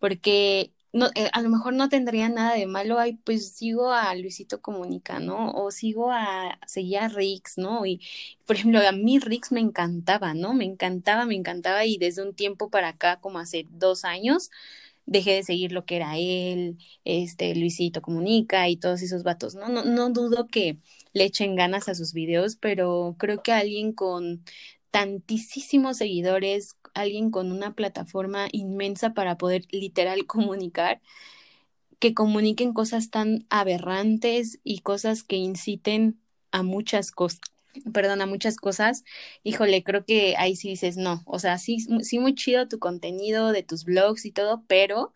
porque 0.00 0.72
no, 0.92 1.06
eh, 1.14 1.30
a 1.32 1.40
lo 1.40 1.48
mejor 1.48 1.74
no 1.74 1.88
tendría 1.88 2.28
nada 2.28 2.54
de 2.54 2.66
malo, 2.66 2.98
ay, 2.98 3.14
pues 3.24 3.54
sigo 3.54 3.92
a 3.92 4.14
Luisito 4.14 4.60
Comunica, 4.60 5.20
¿no? 5.20 5.50
O 5.52 5.70
sigo 5.70 6.10
a, 6.12 6.58
seguía 6.66 7.06
a 7.06 7.08
Rix, 7.08 7.58
¿no? 7.58 7.86
Y, 7.86 8.00
por 8.46 8.56
ejemplo, 8.56 8.80
a 8.86 8.92
mí 8.92 9.18
Rix 9.18 9.52
me 9.52 9.60
encantaba, 9.60 10.34
¿no? 10.34 10.52
Me 10.54 10.64
encantaba, 10.64 11.24
me 11.26 11.34
encantaba 11.34 11.84
y 11.86 11.96
desde 11.98 12.22
un 12.22 12.34
tiempo 12.34 12.70
para 12.70 12.88
acá, 12.88 13.20
como 13.20 13.38
hace 13.38 13.66
dos 13.70 14.04
años, 14.04 14.50
dejé 15.06 15.32
de 15.34 15.42
seguir 15.44 15.72
lo 15.72 15.84
que 15.84 15.96
era 15.96 16.18
él, 16.18 16.78
este, 17.04 17.54
Luisito 17.56 18.02
Comunica 18.02 18.68
y 18.68 18.76
todos 18.76 19.02
esos 19.02 19.22
vatos, 19.22 19.54
¿no? 19.54 19.68
No, 19.68 19.84
no 19.84 20.10
dudo 20.10 20.46
que 20.48 20.78
le 21.12 21.24
echen 21.24 21.56
ganas 21.56 21.88
a 21.88 21.94
sus 21.94 22.12
videos, 22.12 22.56
pero 22.56 23.16
creo 23.18 23.42
que 23.42 23.52
alguien 23.52 23.92
con 23.92 24.44
tantísimos 24.90 25.96
seguidores, 25.98 26.76
alguien 26.94 27.30
con 27.30 27.52
una 27.52 27.74
plataforma 27.74 28.48
inmensa 28.52 29.14
para 29.14 29.38
poder 29.38 29.66
literal 29.70 30.26
comunicar, 30.26 31.00
que 31.98 32.14
comuniquen 32.14 32.72
cosas 32.72 33.10
tan 33.10 33.46
aberrantes 33.50 34.60
y 34.64 34.80
cosas 34.80 35.22
que 35.22 35.36
inciten 35.36 36.20
a 36.50 36.62
muchas 36.62 37.12
cosas, 37.12 37.40
perdón, 37.92 38.20
a 38.20 38.26
muchas 38.26 38.56
cosas, 38.56 39.04
híjole, 39.44 39.82
creo 39.84 40.04
que 40.04 40.34
ahí 40.36 40.56
sí 40.56 40.68
dices 40.70 40.96
no, 40.96 41.22
o 41.26 41.38
sea, 41.38 41.58
sí, 41.58 41.78
sí 42.02 42.18
muy 42.18 42.34
chido 42.34 42.68
tu 42.68 42.78
contenido 42.78 43.52
de 43.52 43.62
tus 43.62 43.84
blogs 43.84 44.24
y 44.26 44.32
todo, 44.32 44.64
pero 44.66 45.12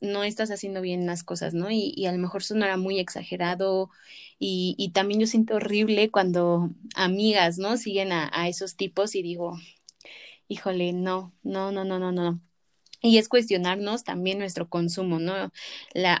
no 0.00 0.24
estás 0.24 0.50
haciendo 0.50 0.80
bien 0.80 1.06
las 1.06 1.24
cosas, 1.24 1.54
¿no? 1.54 1.70
Y, 1.70 1.92
y 1.96 2.06
a 2.06 2.12
lo 2.12 2.18
mejor 2.18 2.42
sonará 2.42 2.76
muy 2.76 2.98
exagerado 3.00 3.90
y, 4.38 4.74
y, 4.78 4.90
también 4.90 5.20
yo 5.20 5.26
siento 5.26 5.56
horrible 5.56 6.10
cuando 6.10 6.70
amigas, 6.94 7.58
¿no? 7.58 7.76
Siguen 7.76 8.12
a, 8.12 8.30
a, 8.32 8.48
esos 8.48 8.76
tipos 8.76 9.14
y 9.14 9.22
digo, 9.22 9.58
híjole, 10.48 10.92
no, 10.92 11.34
no, 11.42 11.72
no, 11.72 11.84
no, 11.84 11.98
no, 11.98 12.12
no. 12.12 12.40
Y 13.02 13.18
es 13.18 13.28
cuestionarnos 13.28 14.04
también 14.04 14.38
nuestro 14.38 14.68
consumo, 14.70 15.18
¿no? 15.18 15.34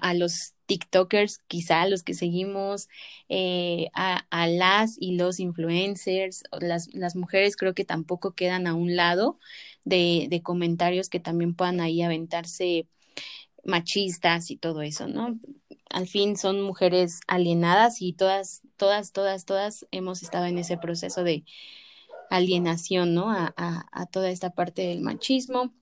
A 0.02 0.14
los 0.14 0.54
TikTokers, 0.66 1.38
quizá 1.48 1.82
a 1.82 1.88
los 1.88 2.02
que 2.02 2.14
seguimos, 2.14 2.88
eh, 3.28 3.88
a, 3.94 4.26
a, 4.30 4.46
las 4.46 4.96
y 5.00 5.16
los 5.16 5.40
influencers, 5.40 6.44
las, 6.60 6.92
las 6.94 7.16
mujeres 7.16 7.56
creo 7.56 7.74
que 7.74 7.84
tampoco 7.86 8.32
quedan 8.34 8.66
a 8.66 8.74
un 8.74 8.96
lado 8.96 9.38
de, 9.84 10.26
de 10.28 10.42
comentarios 10.42 11.08
que 11.08 11.20
también 11.20 11.54
puedan 11.54 11.80
ahí 11.80 12.02
aventarse 12.02 12.86
machistas 13.64 14.50
y 14.50 14.56
todo 14.56 14.82
eso, 14.82 15.08
¿no? 15.08 15.38
Al 15.90 16.06
fin 16.06 16.36
son 16.36 16.60
mujeres 16.62 17.20
alienadas 17.26 18.02
y 18.02 18.12
todas, 18.12 18.62
todas, 18.76 19.12
todas, 19.12 19.44
todas 19.44 19.86
hemos 19.90 20.22
estado 20.22 20.46
en 20.46 20.58
ese 20.58 20.76
proceso 20.76 21.24
de 21.24 21.44
alienación, 22.36 23.14
¿no? 23.14 23.30
A, 23.32 23.54
a, 23.56 23.88
a 23.92 24.06
toda 24.06 24.30
esta 24.30 24.50
parte 24.54 24.82
del 24.82 25.00
machismo, 25.02 25.74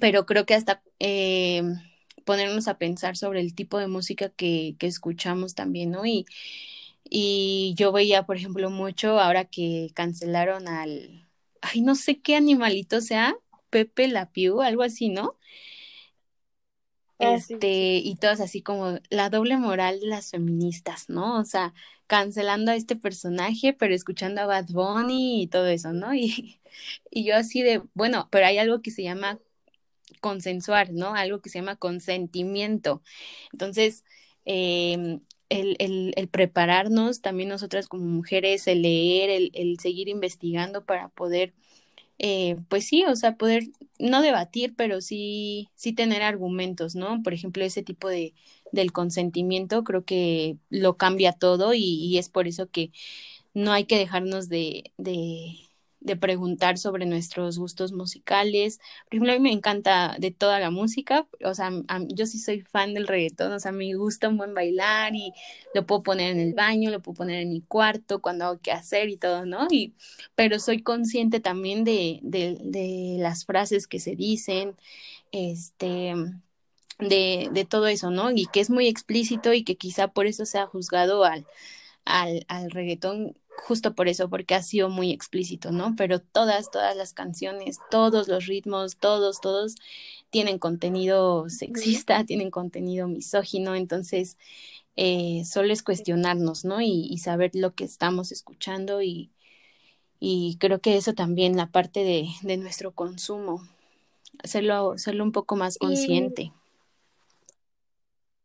pero 0.00 0.26
creo 0.26 0.46
que 0.46 0.54
hasta 0.54 0.82
eh, 1.00 1.62
ponernos 2.24 2.68
a 2.68 2.78
pensar 2.78 3.16
sobre 3.16 3.40
el 3.40 3.54
tipo 3.54 3.78
de 3.78 3.88
música 3.88 4.30
que, 4.30 4.76
que 4.78 4.86
escuchamos 4.86 5.54
también, 5.54 5.90
¿no? 5.92 6.06
Y, 6.06 6.26
Y 7.04 7.74
yo 7.76 7.92
veía, 7.92 8.24
por 8.26 8.36
ejemplo, 8.36 8.70
mucho 8.70 9.20
ahora 9.20 9.44
que 9.46 9.90
cancelaron 9.94 10.68
al, 10.68 11.28
ay, 11.62 11.82
no 11.82 11.94
sé 11.96 12.20
qué 12.20 12.36
animalito 12.36 13.00
sea, 13.00 13.36
Pepe 13.70 14.08
La 14.08 14.30
Pew, 14.32 14.62
algo 14.62 14.82
así, 14.84 15.08
¿no? 15.10 15.38
Ah, 17.18 17.38
sí. 17.40 17.56
Este, 17.58 17.96
y 17.96 18.16
todas 18.16 18.40
así 18.40 18.62
como 18.62 18.98
la 19.10 19.30
doble 19.30 19.56
moral 19.56 20.00
de 20.00 20.06
las 20.06 20.30
feministas, 20.32 21.08
¿no? 21.08 21.38
O 21.40 21.44
sea, 21.44 21.72
cancelando 22.06 22.72
a 22.72 22.76
este 22.76 22.96
personaje, 22.96 23.72
pero 23.74 23.94
escuchando 23.94 24.40
a 24.42 24.46
Bad 24.46 24.66
Bunny 24.70 25.42
y 25.42 25.46
todo 25.48 25.66
eso, 25.68 25.92
¿no? 25.92 26.14
Y, 26.14 26.60
y 27.10 27.24
yo 27.24 27.36
así 27.36 27.62
de, 27.62 27.82
bueno, 27.94 28.28
pero 28.30 28.46
hay 28.46 28.58
algo 28.58 28.82
que 28.82 28.90
se 28.90 29.02
llama 29.02 29.38
consensuar, 30.20 30.92
¿no? 30.92 31.14
Algo 31.14 31.40
que 31.40 31.50
se 31.50 31.58
llama 31.58 31.76
consentimiento. 31.76 33.02
Entonces, 33.52 34.04
eh, 34.44 35.20
el, 35.48 35.76
el, 35.78 36.12
el, 36.16 36.28
prepararnos 36.28 37.20
también 37.22 37.48
nosotras 37.48 37.88
como 37.88 38.04
mujeres, 38.04 38.66
el 38.66 38.82
leer, 38.82 39.30
el, 39.30 39.50
el 39.54 39.78
seguir 39.80 40.08
investigando 40.08 40.84
para 40.84 41.08
poder, 41.10 41.54
eh, 42.18 42.56
pues 42.68 42.86
sí, 42.86 43.04
o 43.04 43.16
sea, 43.16 43.36
poder 43.36 43.64
no 43.98 44.22
debatir, 44.22 44.74
pero 44.76 45.00
sí, 45.00 45.68
sí 45.74 45.92
tener 45.92 46.22
argumentos, 46.22 46.94
¿no? 46.94 47.22
Por 47.22 47.34
ejemplo, 47.34 47.64
ese 47.64 47.82
tipo 47.82 48.08
de 48.08 48.34
del 48.72 48.92
consentimiento 48.92 49.84
creo 49.84 50.04
que 50.04 50.58
lo 50.70 50.96
cambia 50.96 51.32
todo 51.32 51.72
y, 51.74 52.18
es 52.18 52.28
por 52.28 52.48
eso 52.48 52.68
que 52.68 52.90
no 53.54 53.72
hay 53.72 53.84
que 53.86 53.98
dejarnos 53.98 54.48
de, 54.48 54.92
de 54.98 55.56
de 56.00 56.16
preguntar 56.16 56.78
sobre 56.78 57.06
nuestros 57.06 57.58
gustos 57.58 57.92
musicales. 57.92 58.78
Por 59.06 59.14
ejemplo, 59.14 59.32
a 59.32 59.36
mí 59.36 59.40
me 59.40 59.52
encanta 59.52 60.16
de 60.18 60.30
toda 60.30 60.60
la 60.60 60.70
música, 60.70 61.26
o 61.44 61.54
sea, 61.54 61.70
yo 62.08 62.26
sí 62.26 62.38
soy 62.38 62.60
fan 62.62 62.94
del 62.94 63.06
reggaetón, 63.08 63.52
o 63.52 63.60
sea, 63.60 63.72
me 63.72 63.92
gusta 63.94 64.28
un 64.28 64.36
buen 64.36 64.54
bailar 64.54 65.14
y 65.14 65.32
lo 65.74 65.86
puedo 65.86 66.02
poner 66.02 66.32
en 66.32 66.40
el 66.40 66.54
baño, 66.54 66.90
lo 66.90 67.00
puedo 67.02 67.16
poner 67.16 67.40
en 67.42 67.50
mi 67.50 67.60
cuarto 67.62 68.20
cuando 68.20 68.44
hago 68.46 68.60
que 68.60 68.72
hacer 68.72 69.08
y 69.08 69.16
todo, 69.16 69.46
¿no? 69.46 69.66
Y, 69.70 69.94
pero 70.34 70.58
soy 70.58 70.82
consciente 70.82 71.40
también 71.40 71.84
de, 71.84 72.20
de, 72.22 72.58
de 72.62 73.16
las 73.18 73.44
frases 73.44 73.86
que 73.86 74.00
se 74.00 74.16
dicen, 74.16 74.76
este 75.32 76.14
de, 76.98 77.48
de 77.52 77.64
todo 77.64 77.86
eso, 77.88 78.10
¿no? 78.10 78.30
Y 78.30 78.46
que 78.46 78.60
es 78.60 78.70
muy 78.70 78.88
explícito 78.88 79.52
y 79.52 79.64
que 79.64 79.76
quizá 79.76 80.08
por 80.08 80.26
eso 80.26 80.46
se 80.46 80.58
ha 80.58 80.66
juzgado 80.66 81.24
al, 81.24 81.46
al, 82.04 82.44
al 82.48 82.70
reggaetón 82.70 83.36
justo 83.56 83.94
por 83.94 84.08
eso, 84.08 84.28
porque 84.28 84.54
ha 84.54 84.62
sido 84.62 84.88
muy 84.88 85.12
explícito, 85.12 85.72
¿no? 85.72 85.94
Pero 85.96 86.20
todas, 86.20 86.70
todas 86.70 86.96
las 86.96 87.12
canciones, 87.12 87.78
todos 87.90 88.28
los 88.28 88.46
ritmos, 88.46 88.96
todos, 88.96 89.40
todos 89.40 89.76
tienen 90.30 90.58
contenido 90.58 91.48
sexista, 91.48 92.24
tienen 92.26 92.50
contenido 92.50 93.08
misógino, 93.08 93.74
entonces 93.74 94.38
eh, 94.96 95.42
solo 95.44 95.72
es 95.72 95.82
cuestionarnos, 95.82 96.64
¿no? 96.64 96.80
Y, 96.80 97.06
y, 97.10 97.18
saber 97.18 97.50
lo 97.54 97.74
que 97.74 97.84
estamos 97.84 98.32
escuchando 98.32 99.02
y, 99.02 99.30
y 100.20 100.56
creo 100.58 100.80
que 100.80 100.96
eso 100.96 101.14
también, 101.14 101.56
la 101.56 101.66
parte 101.70 102.04
de, 102.04 102.28
de 102.42 102.56
nuestro 102.56 102.92
consumo, 102.92 103.66
hacerlo, 104.42 104.92
hacerlo 104.92 105.24
un 105.24 105.32
poco 105.32 105.56
más 105.56 105.78
consciente. 105.78 106.42
Y 106.42 106.52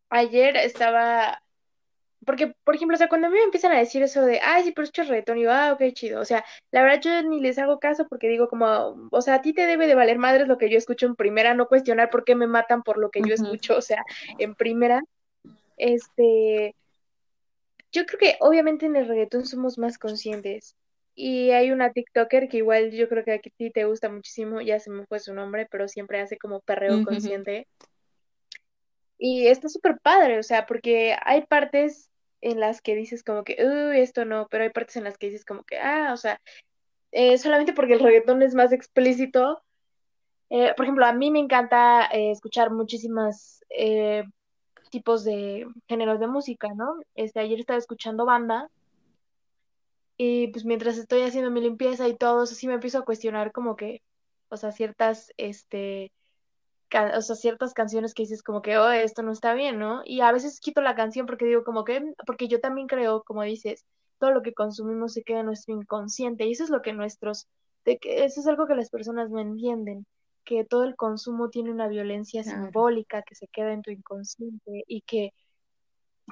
ayer 0.10 0.58
estaba 0.58 1.42
porque, 2.26 2.54
por 2.64 2.76
ejemplo, 2.76 2.96
o 2.96 2.98
sea, 2.98 3.10
cuando 3.10 3.28
a 3.28 3.30
mí 3.32 3.38
me 3.38 3.44
empiezan 3.44 3.72
a 3.72 3.80
decir 3.80 4.04
eso 4.04 4.24
de, 4.26 4.40
ay, 4.44 4.64
sí, 4.64 4.72
pero 4.72 4.88
es 4.88 5.08
reggaetón, 5.08 5.38
y 5.40 5.44
yo, 5.44 5.52
ah, 5.52 5.74
ok, 5.74 5.82
chido. 5.94 6.22
O 6.22 6.26
sea, 6.26 6.44
la 6.72 6.84
verdad 6.84 7.02
yo 7.02 7.24
ni 7.30 7.40
les 7.42 7.58
hago 7.58 7.80
caso 7.80 8.08
porque 8.08 8.28
digo 8.28 8.48
como, 8.48 9.10
o 9.12 9.22
sea, 9.22 9.36
a 9.36 9.42
ti 9.42 9.54
te 9.54 9.66
debe 9.66 9.88
de 9.88 9.96
valer 9.96 10.18
madres 10.20 10.48
lo 10.48 10.58
que 10.58 10.70
yo 10.70 10.78
escucho 10.78 11.08
en 11.08 11.16
primera, 11.16 11.54
no 11.54 11.68
cuestionar 11.68 12.10
por 12.10 12.24
qué 12.24 12.36
me 12.36 12.48
matan 12.48 12.84
por 12.84 12.98
lo 12.98 13.10
que 13.10 13.22
Uh 13.22 13.26
yo 13.26 13.34
escucho, 13.34 13.76
o 13.78 13.82
sea, 13.82 14.04
en 14.38 14.56
primera. 14.56 15.02
Este, 15.78 16.76
yo 17.92 18.06
creo 18.06 18.20
que 18.20 18.38
obviamente 18.40 18.86
en 18.86 18.96
el 18.96 19.08
reggaetón 19.08 19.46
somos 19.46 19.78
más 19.78 19.98
conscientes. 19.98 20.76
Y 21.16 21.52
hay 21.52 21.72
una 21.72 21.92
TikToker 21.92 22.48
que 22.48 22.58
igual 22.58 22.92
yo 22.92 23.10
creo 23.10 23.24
que 23.26 23.34
a 23.34 23.40
ti 23.40 23.72
te 23.72 23.86
gusta 23.86 24.10
muchísimo, 24.10 24.62
ya 24.62 24.80
se 24.80 24.92
me 24.92 25.06
fue 25.08 25.20
su 25.20 25.34
nombre, 25.34 25.68
pero 25.70 25.88
siempre 25.88 26.22
hace 26.22 26.38
como 26.38 26.62
perreo 26.62 26.98
Uh 26.98 27.00
-huh. 27.00 27.06
consciente. 27.06 27.68
Y 29.18 29.48
está 29.48 29.70
súper 29.70 30.00
padre, 30.02 30.40
o 30.40 30.44
sea, 30.44 30.66
porque 30.66 31.16
hay 31.24 31.46
partes 31.46 32.11
en 32.42 32.60
las 32.60 32.82
que 32.82 32.96
dices 32.96 33.24
como 33.24 33.44
que, 33.44 33.58
uy, 33.64 34.00
esto 34.00 34.26
no, 34.26 34.48
pero 34.50 34.64
hay 34.64 34.72
partes 34.72 34.98
en 34.98 35.04
las 35.04 35.18
que 35.18 35.28
dices 35.28 35.46
como 35.46 35.64
que, 35.64 35.78
ah, 35.78 36.12
o 36.14 36.18
sea, 36.18 36.42
eh, 37.12 37.38
solamente 37.38 37.74
porque 37.74 37.94
el 37.94 38.00
reggaetón 38.00 38.42
es 38.42 38.56
más 38.56 38.72
explícito. 38.72 39.62
Eh, 40.50 40.74
por 40.76 40.86
ejemplo, 40.86 41.06
a 41.06 41.14
mí 41.14 41.32
me 41.32 41.40
encanta 41.40 42.08
eh, 42.12 42.32
escuchar 42.32 42.72
muchísimas 42.72 43.64
tipos 44.92 45.24
de 45.24 45.66
géneros 45.88 46.20
de 46.20 46.28
música, 46.28 46.68
¿no? 46.76 46.96
Este, 47.16 47.40
ayer 47.40 47.60
estaba 47.60 47.80
escuchando 47.80 48.26
banda 48.26 48.70
y 50.18 50.50
pues 50.50 50.66
mientras 50.66 51.00
estoy 51.00 51.24
haciendo 51.24 51.50
mi 51.50 51.62
limpieza 51.62 52.08
y 52.08 52.16
todo, 52.16 52.44
eso 52.44 52.54
sí 52.54 52.68
me 52.68 52.76
empiezo 52.76 53.00
a 53.00 53.06
cuestionar 53.06 53.52
como 53.52 53.76
que, 53.76 54.04
o 54.50 54.58
sea, 54.58 54.72
ciertas, 54.72 55.32
este, 55.38 56.12
o 57.18 57.22
sea, 57.22 57.36
ciertas 57.36 57.74
canciones 57.74 58.14
que 58.14 58.24
dices 58.24 58.44
como 58.44 58.62
que, 58.62 58.78
oh, 58.78 58.90
esto 58.92 59.24
no 59.24 59.32
está 59.32 59.54
bien, 59.54 59.80
¿no? 59.80 60.02
Y 60.06 60.22
a 60.22 60.32
veces 60.32 60.60
quito 60.60 60.82
la 60.82 60.96
canción 60.96 61.26
porque 61.26 61.46
digo 61.46 61.64
como 61.64 61.84
que, 61.84 62.14
porque 62.26 62.48
yo 62.48 62.60
también 62.60 62.88
creo, 62.88 63.24
como 63.24 63.44
dices, 63.44 63.86
todo 64.20 64.32
lo 64.32 64.42
que 64.44 64.54
consumimos 64.54 65.14
se 65.14 65.24
queda 65.24 65.40
en 65.42 65.48
nuestro 65.48 65.74
inconsciente 65.76 66.46
y 66.46 66.52
eso 66.52 66.64
es 66.64 66.70
lo 66.70 66.82
que 66.82 66.94
nuestros, 66.94 67.48
de 67.86 67.98
que 67.98 68.24
eso 68.26 68.42
es 68.42 68.48
algo 68.48 68.68
que 68.68 68.76
las 68.76 68.90
personas 68.90 69.30
no 69.32 69.40
entienden, 69.40 70.06
que 70.44 70.66
todo 70.66 70.84
el 70.84 70.96
consumo 70.96 71.50
tiene 71.50 71.72
una 71.72 71.88
violencia 71.88 72.44
Claro. 72.44 72.64
simbólica 72.66 73.24
que 73.24 73.36
se 73.36 73.48
queda 73.48 73.74
en 73.74 73.82
tu 73.82 73.92
inconsciente 73.92 74.84
y 74.88 75.02
que 75.02 75.34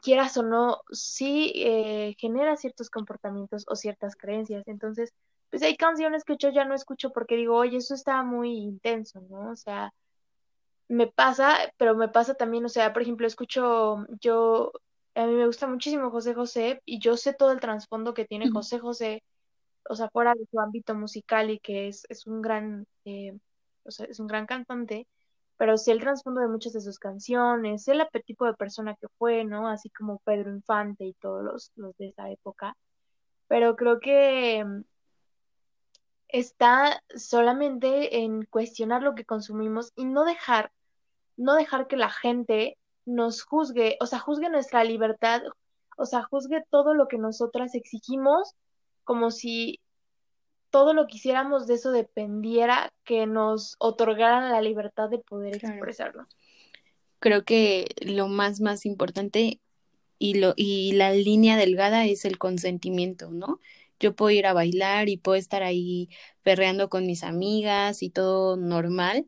quieras 0.02 0.38
o 0.38 0.43
no, 0.43 0.82
sí 0.91 1.52
eh, 1.56 2.15
genera 2.17 2.58
ciertos 2.58 2.89
comportamientos 2.89 3.65
o 3.67 3.76
ciertas 3.76 4.15
creencias. 4.15 4.67
Entonces, 4.67 5.13
pues 5.50 5.63
hay 5.63 5.76
canciones 5.76 6.24
que 6.24 6.38
yo 6.38 6.50
ya 6.50 6.65
no 6.65 6.76
escucho 6.76 7.12
porque 7.12 7.36
digo, 7.36 7.56
oye, 7.56 7.78
eso 7.78 7.93
está 7.95 8.24
muy 8.24 8.58
intenso, 8.58 9.22
¿no? 9.30 9.52
O 9.52 9.56
sea, 9.56 9.93
me 10.89 11.08
pasa, 11.08 11.58
pero 11.78 11.95
me 11.95 12.10
pasa 12.10 12.34
también, 12.34 12.65
o 12.65 12.69
sea, 12.69 12.93
por 12.93 13.04
ejemplo, 13.04 13.28
escucho, 13.28 14.06
yo, 14.21 14.73
a 15.15 15.25
mí 15.28 15.34
me 15.34 15.45
gusta 15.45 15.67
muchísimo 15.67 16.10
José 16.12 16.34
José 16.34 16.82
y 16.86 16.99
yo 16.99 17.15
sé 17.15 17.34
todo 17.34 17.52
el 17.52 17.60
trasfondo 17.60 18.13
que 18.13 18.25
tiene 18.25 18.49
José 18.49 18.80
José, 18.80 19.23
o 19.88 19.95
sea, 19.95 20.10
fuera 20.10 20.34
de 20.34 20.45
su 20.52 20.60
ámbito 20.60 20.95
musical 20.95 21.52
y 21.52 21.60
que 21.60 21.88
es, 21.88 22.06
es 22.10 22.28
un 22.28 22.41
gran, 22.41 22.88
eh, 23.06 23.38
o 23.84 23.91
sea, 23.91 24.08
es 24.08 24.19
un 24.19 24.28
gran 24.28 24.47
cantante, 24.47 25.08
pero 25.58 25.78
sé 25.78 25.91
el 25.91 25.99
trasfondo 26.02 26.41
de 26.41 26.47
muchas 26.47 26.73
de 26.73 26.82
sus 26.82 26.99
canciones, 26.99 27.84
sé 27.84 27.91
el 27.93 28.08
tipo 28.25 28.45
de 28.45 28.56
persona 28.56 28.95
que 28.95 29.08
fue, 29.19 29.45
¿no? 29.45 29.67
Así 29.69 29.89
como 29.91 30.19
Pedro 30.19 30.52
Infante 30.52 31.06
y 31.06 31.13
todos 31.13 31.43
los, 31.43 31.71
los 31.75 31.95
de 31.97 32.10
esa 32.10 32.32
época, 32.32 32.75
pero 33.47 33.75
creo 33.75 33.99
que 33.99 34.63
mm, 34.65 34.84
está 36.30 37.04
solamente 37.15 38.19
en 38.19 38.45
cuestionar 38.45 39.04
lo 39.04 39.15
que 39.15 39.25
consumimos 39.25 39.91
y 39.95 40.06
no 40.06 40.25
dejar 40.25 40.71
no 41.39 41.56
dejar 41.56 41.88
que 41.88 41.97
la 41.97 42.10
gente 42.10 42.78
nos 43.06 43.43
juzgue, 43.43 43.97
o 44.02 44.06
sea, 44.06 44.19
juzgue 44.19 44.49
nuestra 44.49 44.84
libertad, 44.84 45.41
o 45.97 46.06
sea, 46.06 46.23
juzgue 46.23 46.63
todo 46.69 46.93
lo 46.93 47.08
que 47.08 47.17
nosotras 47.17 47.75
exigimos, 47.75 48.54
como 49.06 49.32
si 49.32 49.80
todo 50.69 50.93
lo 50.93 51.08
que 51.08 51.17
hiciéramos 51.17 51.65
de 51.65 51.75
eso 51.75 51.91
dependiera 51.91 52.91
que 53.04 53.25
nos 53.25 53.75
otorgaran 53.80 54.52
la 54.52 54.62
libertad 54.62 55.10
de 55.10 55.19
poder 55.19 55.58
Claro. 55.58 55.75
expresarlo. 55.75 56.28
Creo 57.19 57.43
que 57.43 57.88
lo 58.02 58.28
más, 58.28 58.62
más 58.62 58.86
importante 58.86 59.60
y, 60.19 60.36
lo, 60.36 60.54
y 60.56 60.91
la 60.93 61.13
línea 61.13 61.58
delgada 61.58 62.06
es 62.06 62.25
el 62.25 62.38
consentimiento, 62.38 63.32
¿no? 63.32 63.60
Yo 63.99 64.15
puedo 64.15 64.32
ir 64.32 64.45
a 64.45 64.54
bailar 64.54 65.10
y 65.10 65.17
puedo 65.17 65.38
estar 65.38 65.63
ahí 65.63 66.10
perreando 66.43 66.89
con 66.89 67.06
mis 67.06 67.23
amigas 67.23 68.04
y 68.04 68.10
todo 68.10 68.56
normal, 68.58 69.25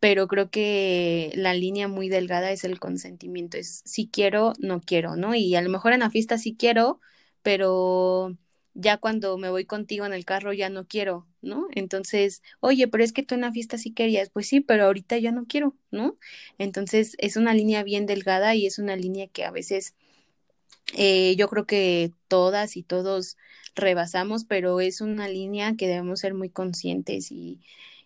pero 0.00 0.28
creo 0.28 0.50
que 0.50 1.32
la 1.36 1.54
línea 1.54 1.88
muy 1.88 2.08
delgada 2.08 2.50
es 2.52 2.64
el 2.64 2.80
consentimiento, 2.80 3.58
es 3.58 3.82
si 3.84 4.08
quiero, 4.08 4.54
no 4.58 4.80
quiero, 4.80 5.16
¿no? 5.16 5.34
Y 5.34 5.54
a 5.56 5.62
lo 5.62 5.70
mejor 5.70 5.92
en 5.92 6.00
la 6.00 6.10
fiesta 6.10 6.38
sí 6.38 6.56
quiero, 6.58 7.00
pero 7.42 8.36
ya 8.74 8.96
cuando 8.98 9.36
me 9.38 9.50
voy 9.50 9.66
contigo 9.66 10.06
en 10.06 10.12
el 10.14 10.24
carro 10.24 10.52
ya 10.54 10.70
no 10.70 10.86
quiero, 10.86 11.26
¿no? 11.42 11.66
Entonces, 11.72 12.42
oye, 12.60 12.88
pero 12.88 13.04
es 13.04 13.12
que 13.12 13.22
tú 13.22 13.34
en 13.34 13.42
la 13.42 13.52
fiesta 13.52 13.78
sí 13.78 13.92
querías, 13.92 14.30
pues 14.30 14.48
sí, 14.48 14.60
pero 14.60 14.84
ahorita 14.86 15.18
ya 15.18 15.32
no 15.32 15.46
quiero, 15.46 15.76
¿no? 15.90 16.18
Entonces 16.58 17.14
es 17.18 17.36
una 17.36 17.54
línea 17.54 17.82
bien 17.82 18.06
delgada 18.06 18.54
y 18.54 18.66
es 18.66 18.78
una 18.78 18.96
línea 18.96 19.28
que 19.28 19.44
a 19.44 19.50
veces 19.50 19.94
eh, 20.96 21.36
yo 21.36 21.48
creo 21.48 21.66
que 21.66 22.12
todas 22.28 22.76
y 22.76 22.82
todos 22.82 23.36
rebasamos, 23.74 24.44
pero 24.44 24.80
es 24.80 25.00
una 25.00 25.28
línea 25.28 25.76
que 25.76 25.86
debemos 25.88 26.20
ser 26.20 26.34
muy 26.34 26.50
conscientes 26.50 27.30
y 27.32 27.60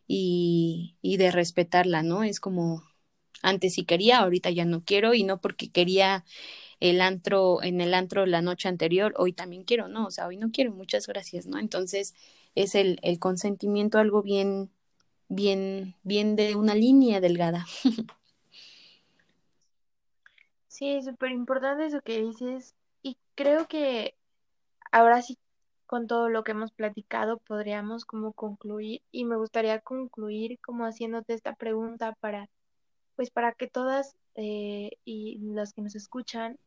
y, 0.06 0.96
de 1.02 1.30
respetarla, 1.30 2.02
¿no? 2.02 2.24
Es 2.24 2.40
como 2.40 2.82
antes 3.42 3.74
sí 3.74 3.84
quería, 3.84 4.18
ahorita 4.18 4.50
ya 4.50 4.64
no 4.64 4.82
quiero 4.82 5.14
y 5.14 5.22
no 5.22 5.40
porque 5.40 5.70
quería 5.70 6.24
el 6.80 7.00
antro 7.00 7.62
en 7.62 7.80
el 7.80 7.94
antro 7.94 8.26
la 8.26 8.42
noche 8.42 8.68
anterior, 8.68 9.14
hoy 9.16 9.32
también 9.32 9.64
quiero, 9.64 9.88
no, 9.88 10.06
o 10.06 10.10
sea, 10.10 10.26
hoy 10.26 10.36
no 10.36 10.50
quiero, 10.50 10.72
muchas 10.72 11.06
gracias, 11.06 11.46
¿no? 11.46 11.58
Entonces 11.58 12.14
es 12.54 12.74
el, 12.74 12.98
el 13.02 13.18
consentimiento 13.18 13.98
algo 13.98 14.22
bien, 14.22 14.70
bien, 15.28 15.94
bien 16.02 16.36
de 16.36 16.56
una 16.56 16.74
línea 16.74 17.20
delgada. 17.20 17.66
Sí, 20.74 21.00
súper 21.02 21.30
importante 21.30 21.86
eso 21.86 22.00
que 22.00 22.20
dices. 22.20 22.74
Y 23.00 23.16
creo 23.36 23.68
que 23.68 24.16
ahora 24.90 25.22
sí, 25.22 25.38
con 25.86 26.06
todo 26.06 26.28
lo 26.28 26.44
que 26.44 26.52
hemos 26.52 26.72
platicado, 26.72 27.38
podríamos 27.38 28.04
como 28.04 28.32
concluir 28.32 29.02
y 29.10 29.24
me 29.24 29.36
gustaría 29.36 29.80
concluir 29.80 30.58
como 30.60 30.84
haciéndote 30.86 31.34
esta 31.34 31.54
pregunta 31.54 32.14
para, 32.20 32.48
pues 33.16 33.30
para 33.30 33.52
que 33.52 33.68
todas 33.68 34.16
eh, 34.36 34.92
y 35.04 35.38
los 35.40 35.72
que 35.72 35.82
nos 35.82 35.94
escuchan, 35.94 36.58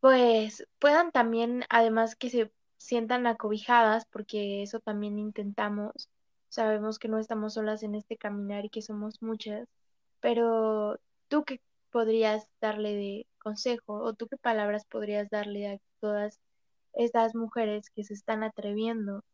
pues 0.00 0.66
puedan 0.78 1.12
también, 1.12 1.64
además 1.68 2.16
que 2.16 2.30
se 2.30 2.52
sientan 2.78 3.26
acobijadas, 3.26 4.06
porque 4.06 4.62
eso 4.62 4.80
también 4.80 5.18
intentamos, 5.18 6.08
sabemos 6.48 6.98
que 6.98 7.08
no 7.08 7.18
estamos 7.18 7.54
solas 7.54 7.82
en 7.82 7.94
este 7.94 8.16
caminar 8.16 8.64
y 8.64 8.70
que 8.70 8.82
somos 8.82 9.22
muchas, 9.22 9.68
pero 10.20 10.98
tú 11.28 11.44
qué 11.44 11.60
podrías 11.90 12.48
darle 12.60 12.94
de 12.94 13.26
consejo 13.38 13.94
o 13.94 14.14
tú 14.14 14.28
qué 14.28 14.36
palabras 14.36 14.84
podrías 14.86 15.28
darle 15.30 15.68
a 15.68 15.78
todas 16.00 16.40
estas 16.94 17.34
mujeres 17.34 17.90
que 17.90 18.04
se 18.04 18.14
están 18.14 18.42
atreviendo 18.42 19.24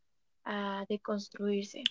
a 0.44 0.84
deconstruirse? 0.88 1.84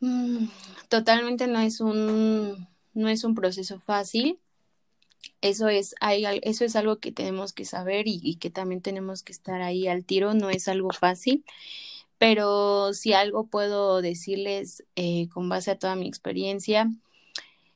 Mm, 0.00 0.46
totalmente 0.88 1.46
no 1.46 1.60
es 1.60 1.80
un 1.80 2.68
no 2.94 3.08
es 3.08 3.24
un 3.24 3.34
proceso 3.34 3.78
fácil. 3.78 4.38
Eso 5.40 5.68
es, 5.68 5.94
eso 6.42 6.64
es 6.64 6.76
algo 6.76 6.98
que 6.98 7.12
tenemos 7.12 7.52
que 7.52 7.64
saber 7.64 8.04
y, 8.06 8.36
que 8.36 8.50
también 8.50 8.80
tenemos 8.80 9.22
que 9.22 9.32
estar 9.32 9.60
ahí 9.60 9.88
al 9.88 10.04
tiro. 10.04 10.34
No 10.34 10.50
es 10.50 10.68
algo 10.68 10.90
fácil, 10.90 11.44
pero 12.18 12.92
si 12.94 13.12
algo 13.12 13.46
puedo 13.46 14.02
decirles 14.02 14.84
eh, 14.96 15.28
con 15.30 15.48
base 15.48 15.72
a 15.72 15.78
toda 15.78 15.96
mi 15.96 16.08
experiencia, 16.08 16.90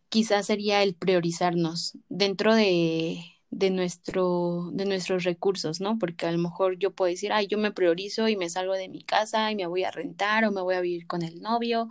quizás 0.08 0.46
sería 0.46 0.82
el 0.82 0.94
priorizarnos 0.94 1.98
dentro 2.08 2.54
de, 2.54 3.35
de, 3.50 3.70
nuestro, 3.70 4.70
de 4.72 4.84
nuestros 4.86 5.24
recursos, 5.24 5.80
¿no? 5.80 5.98
Porque 5.98 6.26
a 6.26 6.32
lo 6.32 6.38
mejor 6.38 6.78
yo 6.78 6.92
puedo 6.92 7.10
decir, 7.10 7.32
ay, 7.32 7.46
yo 7.46 7.58
me 7.58 7.72
priorizo 7.72 8.28
y 8.28 8.36
me 8.36 8.50
salgo 8.50 8.74
de 8.74 8.88
mi 8.88 9.02
casa 9.02 9.50
y 9.50 9.56
me 9.56 9.66
voy 9.66 9.84
a 9.84 9.90
rentar 9.90 10.44
o 10.44 10.52
me 10.52 10.62
voy 10.62 10.74
a 10.74 10.80
vivir 10.80 11.06
con 11.06 11.22
el 11.22 11.40
novio 11.40 11.88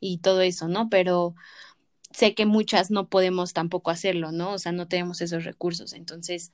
y 0.00 0.18
todo 0.18 0.42
eso, 0.42 0.68
¿no? 0.68 0.88
Pero 0.90 1.34
sé 2.12 2.34
que 2.34 2.46
muchas 2.46 2.90
no 2.90 3.08
podemos 3.08 3.52
tampoco 3.52 3.90
hacerlo, 3.90 4.32
¿no? 4.32 4.52
O 4.52 4.58
sea, 4.58 4.72
no 4.72 4.88
tenemos 4.88 5.20
esos 5.20 5.44
recursos. 5.44 5.92
Entonces, 5.92 6.52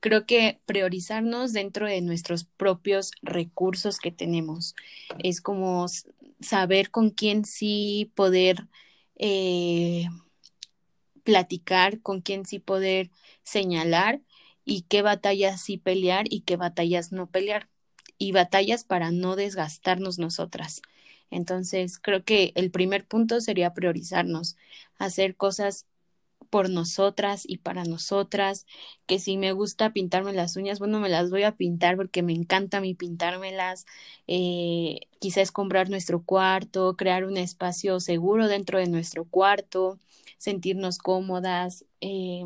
creo 0.00 0.26
que 0.26 0.60
priorizarnos 0.66 1.52
dentro 1.52 1.86
de 1.86 2.00
nuestros 2.00 2.44
propios 2.44 3.12
recursos 3.22 3.98
que 3.98 4.10
tenemos 4.12 4.74
es 5.18 5.40
como 5.40 5.86
saber 6.40 6.90
con 6.90 7.10
quién 7.10 7.44
sí 7.44 8.12
poder 8.14 8.68
eh, 9.16 10.06
platicar, 11.24 12.00
con 12.02 12.20
quién 12.20 12.46
sí 12.46 12.58
poder 12.60 13.10
señalar 13.44 14.20
y 14.64 14.82
qué 14.82 15.02
batallas 15.02 15.62
sí 15.62 15.78
pelear 15.78 16.26
y 16.30 16.42
qué 16.42 16.56
batallas 16.56 17.12
no 17.12 17.28
pelear 17.30 17.68
y 18.18 18.32
batallas 18.32 18.84
para 18.84 19.10
no 19.10 19.36
desgastarnos 19.36 20.18
nosotras. 20.18 20.82
Entonces, 21.30 21.98
creo 21.98 22.24
que 22.24 22.52
el 22.54 22.70
primer 22.70 23.06
punto 23.06 23.40
sería 23.40 23.74
priorizarnos, 23.74 24.56
hacer 24.98 25.36
cosas 25.36 25.86
por 26.54 26.70
nosotras 26.70 27.42
y 27.48 27.56
para 27.58 27.82
nosotras, 27.82 28.64
que 29.06 29.18
si 29.18 29.36
me 29.36 29.50
gusta 29.50 29.92
pintarme 29.92 30.32
las 30.32 30.54
uñas, 30.54 30.78
bueno, 30.78 31.00
me 31.00 31.08
las 31.08 31.28
voy 31.28 31.42
a 31.42 31.56
pintar 31.56 31.96
porque 31.96 32.22
me 32.22 32.32
encanta 32.32 32.76
a 32.76 32.80
mí 32.80 32.94
pintármelas, 32.94 33.86
eh, 34.28 35.00
quizás 35.18 35.50
comprar 35.50 35.90
nuestro 35.90 36.22
cuarto, 36.22 36.96
crear 36.96 37.24
un 37.24 37.38
espacio 37.38 37.98
seguro 37.98 38.46
dentro 38.46 38.78
de 38.78 38.86
nuestro 38.86 39.24
cuarto, 39.24 39.98
sentirnos 40.38 40.98
cómodas, 40.98 41.86
eh, 42.00 42.44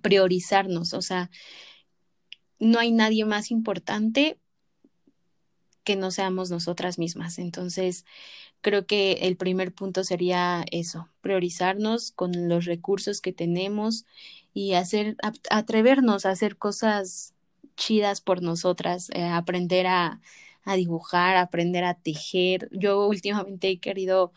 priorizarnos, 0.00 0.94
o 0.94 1.02
sea, 1.02 1.28
no 2.60 2.78
hay 2.78 2.92
nadie 2.92 3.24
más 3.24 3.50
importante 3.50 4.38
que 5.82 5.96
no 5.96 6.12
seamos 6.12 6.52
nosotras 6.52 7.00
mismas. 7.00 7.40
Entonces, 7.40 8.04
creo 8.60 8.86
que 8.86 9.12
el 9.22 9.36
primer 9.36 9.72
punto 9.74 10.04
sería 10.04 10.64
eso, 10.70 11.08
priorizarnos 11.20 12.12
con 12.12 12.48
los 12.48 12.64
recursos 12.66 13.20
que 13.20 13.32
tenemos 13.32 14.04
y 14.54 14.74
hacer, 14.74 15.16
atrevernos 15.50 16.26
a 16.26 16.30
hacer 16.30 16.56
cosas 16.58 17.34
chidas 17.76 18.20
por 18.20 18.42
nosotras, 18.42 19.10
eh, 19.14 19.24
aprender 19.24 19.86
a, 19.86 20.20
a 20.64 20.76
dibujar, 20.76 21.36
aprender 21.36 21.84
a 21.84 21.94
tejer. 21.94 22.68
Yo 22.72 23.06
últimamente 23.06 23.68
he 23.70 23.80
querido, 23.80 24.32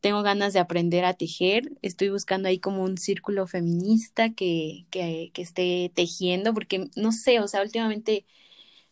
tengo 0.00 0.22
ganas 0.22 0.52
de 0.52 0.60
aprender 0.60 1.04
a 1.04 1.14
tejer. 1.14 1.72
Estoy 1.82 2.08
buscando 2.10 2.48
ahí 2.48 2.58
como 2.58 2.82
un 2.82 2.98
círculo 2.98 3.46
feminista 3.46 4.30
que, 4.34 4.86
que, 4.90 5.30
que 5.34 5.42
esté 5.42 5.92
tejiendo, 5.94 6.54
porque 6.54 6.90
no 6.96 7.12
sé, 7.12 7.40
o 7.40 7.48
sea, 7.48 7.62
últimamente 7.62 8.26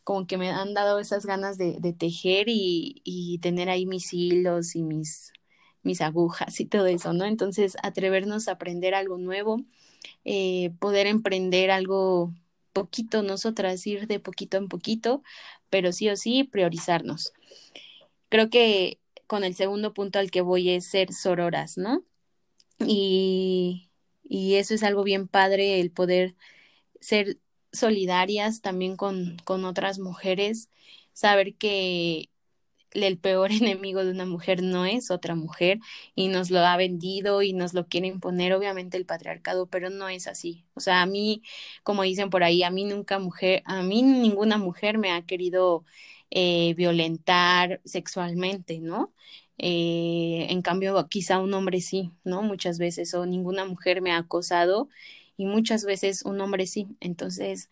como 0.04 0.26
que 0.26 0.38
me 0.38 0.50
han 0.50 0.74
dado 0.74 0.98
esas 1.00 1.26
ganas 1.26 1.58
de, 1.58 1.94
tejer 1.98 2.46
y, 2.48 3.38
tener 3.42 3.70
ahí 3.70 3.86
mis 3.86 4.12
hilos 4.12 4.76
y 4.76 4.82
mis, 4.82 5.32
mis 5.82 6.00
agujas 6.02 6.60
y 6.60 6.66
todo 6.66 6.86
eso, 6.86 7.12
¿no? 7.14 7.24
Entonces, 7.24 7.76
atrevernos 7.82 8.48
a 8.48 8.52
aprender 8.52 8.94
algo 8.94 9.18
nuevo, 9.18 9.62
eh, 10.24 10.70
poder 10.78 11.06
emprender 11.06 11.70
algo 11.70 12.32
poquito 12.72 13.22
nosotras, 13.22 13.86
ir 13.86 14.06
de 14.06 14.20
poquito 14.20 14.58
en 14.58 14.68
poquito, 14.68 15.22
pero 15.70 15.92
sí 15.92 16.10
o 16.10 16.16
sí 16.16 16.44
priorizarnos. 16.44 17.32
Creo 18.28 18.50
que 18.50 19.00
con 19.26 19.44
el 19.44 19.54
segundo 19.54 19.94
punto 19.94 20.18
al 20.18 20.30
que 20.30 20.42
voy 20.42 20.70
es 20.70 20.86
ser 20.86 21.12
sororas, 21.12 21.78
¿no? 21.78 22.04
Y, 22.78 23.90
y 24.24 24.56
eso 24.56 24.74
es 24.74 24.82
algo 24.82 25.04
bien 25.04 25.28
padre, 25.28 25.80
el 25.80 25.90
poder 25.90 26.34
ser 27.00 27.38
solidarias 27.74 28.62
también 28.62 28.96
con, 28.96 29.36
con 29.44 29.64
otras 29.66 29.98
mujeres, 30.00 30.70
saber 31.12 31.56
que 31.56 32.30
el 32.92 33.18
peor 33.18 33.50
enemigo 33.52 34.04
de 34.04 34.10
una 34.12 34.26
mujer 34.26 34.62
no 34.62 34.86
es 34.86 35.10
otra 35.10 35.34
mujer 35.34 35.78
y 36.14 36.28
nos 36.28 36.50
lo 36.50 36.60
ha 36.60 36.76
vendido 36.76 37.42
y 37.42 37.52
nos 37.52 37.74
lo 37.74 37.88
quiere 37.88 38.08
imponer 38.08 38.52
obviamente 38.54 38.96
el 38.96 39.06
patriarcado, 39.06 39.66
pero 39.68 39.90
no 39.90 40.08
es 40.08 40.26
así. 40.28 40.64
O 40.74 40.80
sea, 40.80 41.02
a 41.02 41.06
mí, 41.06 41.42
como 41.82 42.02
dicen 42.02 42.30
por 42.30 42.44
ahí, 42.44 42.62
a 42.62 42.70
mí 42.70 42.84
nunca 42.84 43.18
mujer, 43.18 43.62
a 43.66 43.82
mí 43.82 44.02
ninguna 44.02 44.58
mujer 44.58 44.98
me 44.98 45.12
ha 45.12 45.22
querido 45.26 45.84
eh, 46.30 46.74
violentar 46.76 47.80
sexualmente, 47.84 48.80
¿no? 48.80 49.12
Eh, 49.58 50.46
en 50.50 50.62
cambio, 50.62 51.06
quizá 51.08 51.38
un 51.38 51.54
hombre 51.54 51.80
sí, 51.80 52.10
¿no? 52.24 52.42
Muchas 52.42 52.78
veces, 52.78 53.14
o 53.14 53.26
ninguna 53.26 53.64
mujer 53.64 54.02
me 54.02 54.12
ha 54.12 54.18
acosado 54.18 54.88
y 55.36 55.46
muchas 55.46 55.84
veces 55.84 56.22
un 56.24 56.40
hombre 56.40 56.66
sí. 56.66 56.88
Entonces, 57.00 57.70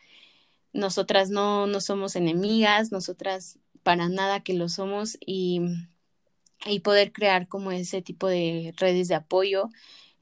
nosotras 0.72 1.30
no, 1.30 1.66
no 1.66 1.80
somos 1.80 2.16
enemigas, 2.16 2.92
nosotras 2.92 3.58
para 3.82 4.08
nada 4.08 4.40
que 4.40 4.54
lo 4.54 4.68
somos 4.68 5.18
y, 5.20 5.60
y 6.66 6.80
poder 6.80 7.12
crear 7.12 7.48
como 7.48 7.72
ese 7.72 8.02
tipo 8.02 8.28
de 8.28 8.74
redes 8.76 9.08
de 9.08 9.16
apoyo 9.16 9.68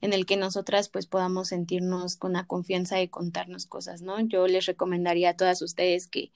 en 0.01 0.13
el 0.13 0.25
que 0.25 0.35
nosotras 0.35 0.89
pues 0.89 1.05
podamos 1.05 1.49
sentirnos 1.49 2.17
con 2.17 2.33
la 2.33 2.45
confianza 2.47 2.97
de 2.97 3.09
contarnos 3.09 3.67
cosas, 3.67 4.01
¿no? 4.01 4.19
Yo 4.19 4.47
les 4.47 4.65
recomendaría 4.65 5.31
a 5.31 5.37
todas 5.37 5.61
ustedes 5.61 6.07
que, 6.07 6.31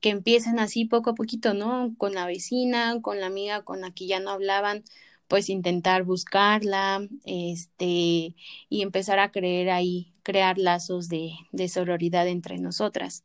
que 0.00 0.10
empiecen 0.10 0.58
así 0.58 0.84
poco 0.84 1.10
a 1.10 1.14
poquito, 1.14 1.54
¿no? 1.54 1.94
Con 1.96 2.14
la 2.14 2.26
vecina, 2.26 3.00
con 3.00 3.20
la 3.20 3.26
amiga 3.26 3.62
con 3.64 3.80
la 3.80 3.92
que 3.92 4.06
ya 4.06 4.20
no 4.20 4.30
hablaban, 4.30 4.84
pues 5.26 5.48
intentar 5.50 6.04
buscarla, 6.04 7.06
este, 7.24 8.34
y 8.68 8.82
empezar 8.82 9.18
a 9.18 9.30
creer 9.30 9.70
ahí, 9.70 10.12
crear 10.28 10.58
lazos 10.58 11.08
de, 11.08 11.32
de 11.52 11.68
sororidad 11.68 12.28
entre 12.28 12.58
nosotras. 12.58 13.24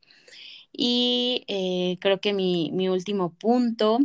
Y 0.72 1.44
eh, 1.50 1.98
creo 2.00 2.22
que 2.22 2.32
mi, 2.32 2.72
mi, 2.72 2.88
último 2.88 3.34
punto, 3.34 4.00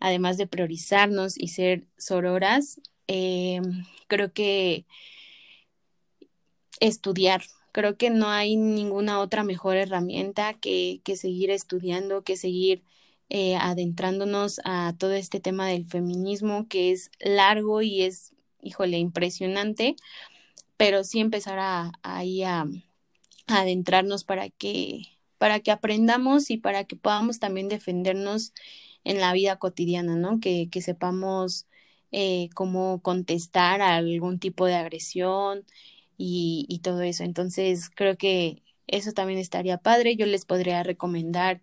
además 0.00 0.38
de 0.38 0.46
priorizarnos 0.46 1.38
y 1.38 1.48
ser 1.48 1.84
sororas, 1.98 2.80
eh, 3.08 3.60
creo 4.08 4.32
que 4.32 4.86
estudiar. 6.80 7.42
Creo 7.72 7.98
que 7.98 8.08
no 8.08 8.30
hay 8.30 8.56
ninguna 8.56 9.20
otra 9.20 9.44
mejor 9.44 9.76
herramienta 9.76 10.54
que, 10.54 11.02
que 11.04 11.16
seguir 11.16 11.50
estudiando, 11.50 12.24
que 12.24 12.38
seguir 12.38 12.82
eh, 13.28 13.56
adentrándonos 13.56 14.62
a 14.64 14.94
todo 14.98 15.12
este 15.12 15.40
tema 15.40 15.68
del 15.68 15.84
feminismo 15.84 16.68
que 16.68 16.90
es 16.90 17.10
largo 17.20 17.82
y 17.82 18.00
es, 18.00 18.32
híjole, 18.62 18.96
impresionante, 18.96 19.96
pero 20.80 21.04
sí 21.04 21.20
empezar 21.20 21.58
a, 21.58 21.92
ahí 22.02 22.42
a, 22.42 22.64
adentrarnos 23.48 24.24
para 24.24 24.48
que, 24.48 25.02
para 25.36 25.60
que 25.60 25.72
aprendamos 25.72 26.50
y 26.50 26.56
para 26.56 26.84
que 26.84 26.96
podamos 26.96 27.38
también 27.38 27.68
defendernos 27.68 28.54
en 29.04 29.20
la 29.20 29.34
vida 29.34 29.56
cotidiana, 29.58 30.16
¿no? 30.16 30.40
Que, 30.40 30.70
sepamos 30.80 31.66
eh, 32.12 32.48
cómo 32.54 33.02
contestar 33.02 33.82
a 33.82 33.96
algún 33.96 34.38
tipo 34.38 34.64
de 34.64 34.76
agresión 34.76 35.66
y, 36.16 36.64
y 36.66 36.78
todo 36.78 37.02
eso. 37.02 37.24
Entonces, 37.24 37.90
creo 37.94 38.16
que 38.16 38.62
eso 38.86 39.12
también 39.12 39.38
estaría 39.38 39.76
padre. 39.76 40.16
Yo 40.16 40.24
les 40.24 40.46
podría 40.46 40.82
recomendar 40.82 41.60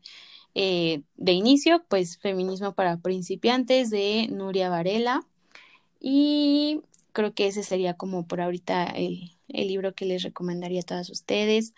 eh, 0.54 1.02
de 1.16 1.32
inicio, 1.32 1.84
pues 1.90 2.20
Feminismo 2.20 2.76
para 2.76 2.98
principiantes 2.98 3.90
de 3.90 4.28
Nuria 4.30 4.70
Varela. 4.70 5.26
Y 6.00 6.82
creo 7.18 7.34
que 7.34 7.48
ese 7.48 7.64
sería 7.64 7.96
como 7.96 8.28
por 8.28 8.42
ahorita 8.42 8.84
el, 8.86 9.32
el 9.48 9.68
libro 9.68 9.96
que 9.96 10.06
les 10.06 10.22
recomendaría 10.22 10.82
a 10.82 10.84
todas 10.84 11.10
ustedes. 11.10 11.74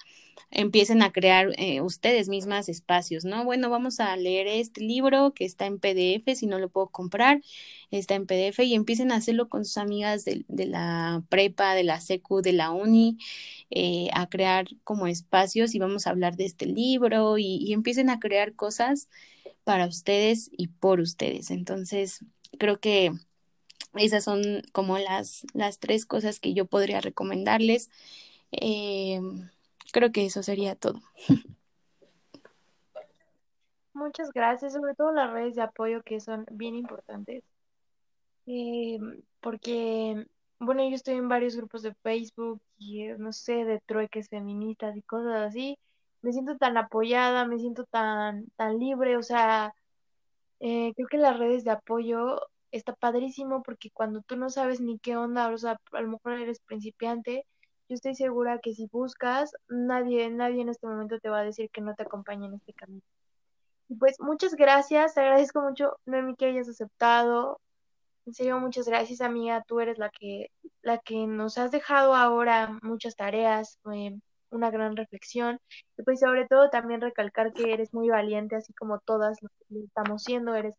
Empiecen 0.52 1.02
a 1.02 1.14
crear 1.14 1.54
eh, 1.58 1.80
ustedes 1.80 2.28
mismas 2.28 2.68
espacios, 2.68 3.24
¿no? 3.24 3.46
Bueno, 3.46 3.70
vamos 3.70 4.02
a 4.02 4.18
leer 4.18 4.48
este 4.48 4.82
libro 4.82 5.34
que 5.34 5.46
está 5.46 5.66
en 5.66 5.80
PDF, 5.80 6.36
si 6.36 6.46
no 6.46 6.60
lo 6.60 6.68
puedo 6.68 6.90
comprar, 6.90 7.42
está 7.90 8.16
en 8.16 8.26
PDF 8.26 8.60
y 8.66 8.76
empiecen 8.76 9.14
a 9.14 9.16
hacerlo 9.16 9.48
con 9.48 9.64
sus 9.64 9.78
amigas 9.78 10.26
de, 10.26 10.44
la 10.50 11.24
prepa, 11.30 11.74
de 11.74 11.86
la 11.86 12.02
secu, 12.02 12.42
de 12.42 12.52
la 12.52 12.72
uni, 12.72 13.18
eh, 13.70 14.10
a 14.14 14.28
crear 14.28 14.68
como 14.84 15.08
espacios 15.08 15.74
y 15.74 15.80
vamos 15.80 16.06
a 16.06 16.10
hablar 16.10 16.36
de 16.36 16.48
este 16.48 16.66
libro 16.66 17.38
y 17.38 17.72
empiecen 17.72 18.10
a 18.10 18.20
crear 18.20 18.56
cosas 18.56 19.08
para 19.64 19.88
ustedes 19.88 20.52
y 20.52 20.68
por 20.68 21.00
ustedes. 21.00 21.50
Entonces, 21.50 22.26
creo 22.58 22.82
que 22.82 23.14
esas 23.96 24.24
son 24.24 24.42
como 24.72 24.98
las, 24.98 25.46
las 25.54 25.80
tres 25.80 26.06
cosas 26.06 26.40
que 26.40 26.54
yo 26.54 26.66
podría 26.66 27.02
recomendarles. 27.02 27.90
Eh, 28.52 29.20
creo 29.92 30.12
que 30.12 30.26
eso 30.26 30.44
sería 30.44 30.76
todo. 30.76 31.02
Muchas 33.94 34.32
gracias, 34.32 34.74
sobre 34.74 34.96
todo 34.96 35.12
las 35.12 35.32
redes 35.32 35.56
de 35.56 35.64
apoyo 35.64 36.04
que 36.04 36.20
son 36.20 36.46
bien 36.52 36.76
importantes. 36.76 37.44
Eh, 38.46 39.00
porque, 39.42 40.26
bueno, 40.60 40.88
yo 40.88 40.96
estoy 40.96 41.16
en 41.16 41.28
varios 41.28 41.56
grupos 41.56 41.82
de 41.82 41.94
Facebook 41.96 42.62
y, 42.78 43.04
eh, 43.04 43.16
no 43.18 43.34
sé, 43.34 43.66
de 43.66 43.80
trueques 43.86 44.30
feministas 44.30 44.96
y 44.96 45.02
cosas 45.02 45.48
así. 45.50 45.78
Me 46.22 46.32
siento 46.32 46.58
tan 46.58 46.78
apoyada, 46.78 47.46
me 47.46 47.58
siento 47.60 47.86
tan, 47.86 48.48
tan 48.56 48.78
libre, 48.78 49.18
o 49.18 49.24
sea, 49.24 49.74
creo 50.60 51.08
que 51.10 51.18
las 51.18 51.38
redes 51.38 51.64
de 51.64 51.72
apoyo 51.72 52.42
está 52.72 52.94
padrísimo 52.94 53.64
porque 53.64 53.90
cuando 53.92 54.22
tú 54.22 54.36
no 54.36 54.50
sabes 54.50 54.82
ni 54.82 55.00
qué 55.00 55.18
onda, 55.18 55.50
o 55.50 55.58
sea, 55.58 55.80
a 55.92 56.02
lo 56.02 56.10
mejor 56.10 56.34
eres 56.34 56.60
principiante, 56.60 57.46
yo 57.90 57.96
estoy 57.96 58.16
segura 58.16 58.60
que 58.60 58.74
si 58.74 58.88
buscas, 58.92 59.52
nadie, 59.68 60.30
nadie 60.30 60.62
en 60.62 60.70
este 60.70 60.86
momento 60.88 61.20
te 61.20 61.30
va 61.30 61.40
a 61.40 61.44
decir 61.44 61.70
que 61.72 61.82
no 61.82 61.96
te 61.96 62.04
acompañe 62.04 62.46
en 62.46 62.54
este 62.54 62.74
camino. 62.74 63.02
Pues 63.98 64.20
muchas 64.20 64.54
gracias, 64.54 65.16
te 65.16 65.22
agradezco 65.22 65.62
mucho, 65.62 65.98
Noemi, 66.06 66.36
que 66.36 66.46
hayas 66.46 66.70
aceptado. 66.70 67.60
En 68.28 68.34
serio, 68.36 68.60
muchas 68.60 68.88
gracias, 68.88 69.22
amiga. 69.22 69.64
Tú 69.68 69.80
eres 69.80 69.98
la 69.98 70.12
que, 70.12 70.52
la 70.84 71.00
que 71.00 71.26
nos 71.26 71.58
has 71.58 71.72
dejado 71.72 72.14
ahora 72.14 72.78
muchas 72.84 73.16
tareas, 73.16 73.80
eh, 73.92 74.20
una 74.52 74.70
gran 74.70 74.96
reflexión. 74.96 75.60
Y 75.98 76.04
pues 76.04 76.20
sobre 76.20 76.46
todo 76.48 76.70
también 76.70 77.02
recalcar 77.02 77.54
que 77.54 77.74
eres 77.74 77.92
muy 77.92 78.10
valiente, 78.10 78.56
así 78.56 78.72
como 78.74 79.00
todas 79.00 79.40
lo 79.42 79.84
estamos 79.84 80.24
siendo, 80.24 80.54
eres 80.54 80.76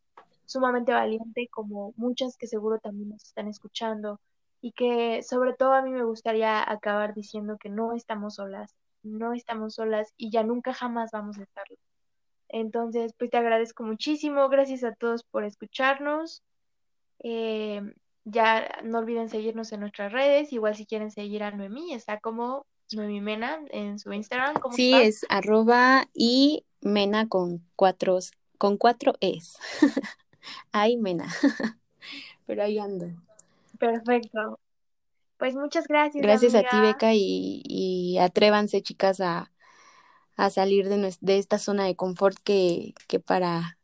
sumamente 0.50 0.92
valiente, 0.92 1.48
como 1.50 1.94
muchas 1.96 2.36
que 2.36 2.46
seguro 2.46 2.78
también 2.78 3.10
nos 3.10 3.24
están 3.24 3.48
escuchando, 3.48 4.20
y 4.60 4.72
que 4.72 5.22
sobre 5.22 5.54
todo 5.54 5.72
a 5.72 5.82
mí 5.82 5.90
me 5.90 6.04
gustaría 6.04 6.68
acabar 6.70 7.14
diciendo 7.14 7.56
que 7.58 7.70
no 7.70 7.92
estamos 7.94 8.34
solas, 8.34 8.74
no 9.02 9.32
estamos 9.32 9.74
solas 9.74 10.12
y 10.16 10.30
ya 10.30 10.42
nunca 10.42 10.74
jamás 10.74 11.10
vamos 11.12 11.38
a 11.38 11.44
estarlo. 11.44 11.76
Entonces, 12.48 13.14
pues 13.16 13.30
te 13.30 13.36
agradezco 13.36 13.84
muchísimo, 13.84 14.48
gracias 14.48 14.82
a 14.82 14.92
todos 14.94 15.22
por 15.22 15.44
escucharnos. 15.44 16.42
Eh, 17.20 17.80
ya 18.24 18.80
no 18.82 18.98
olviden 18.98 19.28
seguirnos 19.28 19.72
en 19.72 19.80
nuestras 19.80 20.12
redes, 20.12 20.52
igual 20.52 20.74
si 20.74 20.84
quieren 20.84 21.10
seguir 21.10 21.42
a 21.42 21.52
Noemí, 21.52 21.94
está 21.94 22.18
como 22.18 22.66
Noemí 22.92 23.20
Mena 23.20 23.60
en 23.70 23.98
su 23.98 24.12
Instagram. 24.12 24.56
sí, 24.72 24.94
es 24.94 25.24
arroba 25.28 26.08
y 26.12 26.64
Mena 26.80 27.28
con 27.28 27.64
cuatro, 27.76 28.18
con 28.58 28.76
cuatro 28.76 29.14
es. 29.20 29.56
Ay, 30.72 30.96
mena. 30.96 31.26
Pero 32.46 32.62
ahí 32.62 32.78
ando. 32.78 33.06
Perfecto. 33.78 34.58
Pues 35.38 35.54
muchas 35.54 35.86
gracias. 35.88 36.22
Gracias 36.22 36.54
a 36.54 36.62
ti, 36.62 36.80
Beca, 36.80 37.12
y, 37.14 38.18
atrévanse, 38.18 38.82
chicas, 38.82 39.20
a, 39.20 39.50
salir 40.50 40.88
de, 40.88 41.14
de, 41.20 41.38
esta 41.38 41.58
zona 41.58 41.84
de 41.84 41.96
confort 41.96 42.36
que, 42.44 42.94
que 43.08 43.20
para 43.20 43.78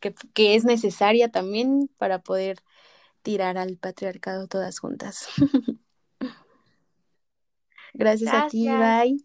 que, 0.00 0.14
que, 0.34 0.54
es 0.54 0.64
necesaria 0.64 1.30
también 1.30 1.90
para 1.98 2.20
poder 2.20 2.58
tirar 3.22 3.58
al 3.58 3.76
patriarcado 3.76 4.46
todas 4.46 4.78
juntas. 4.78 5.26
gracias, 7.94 8.32
a 8.32 8.48
ti, 8.48 8.68
bye. 8.68 9.16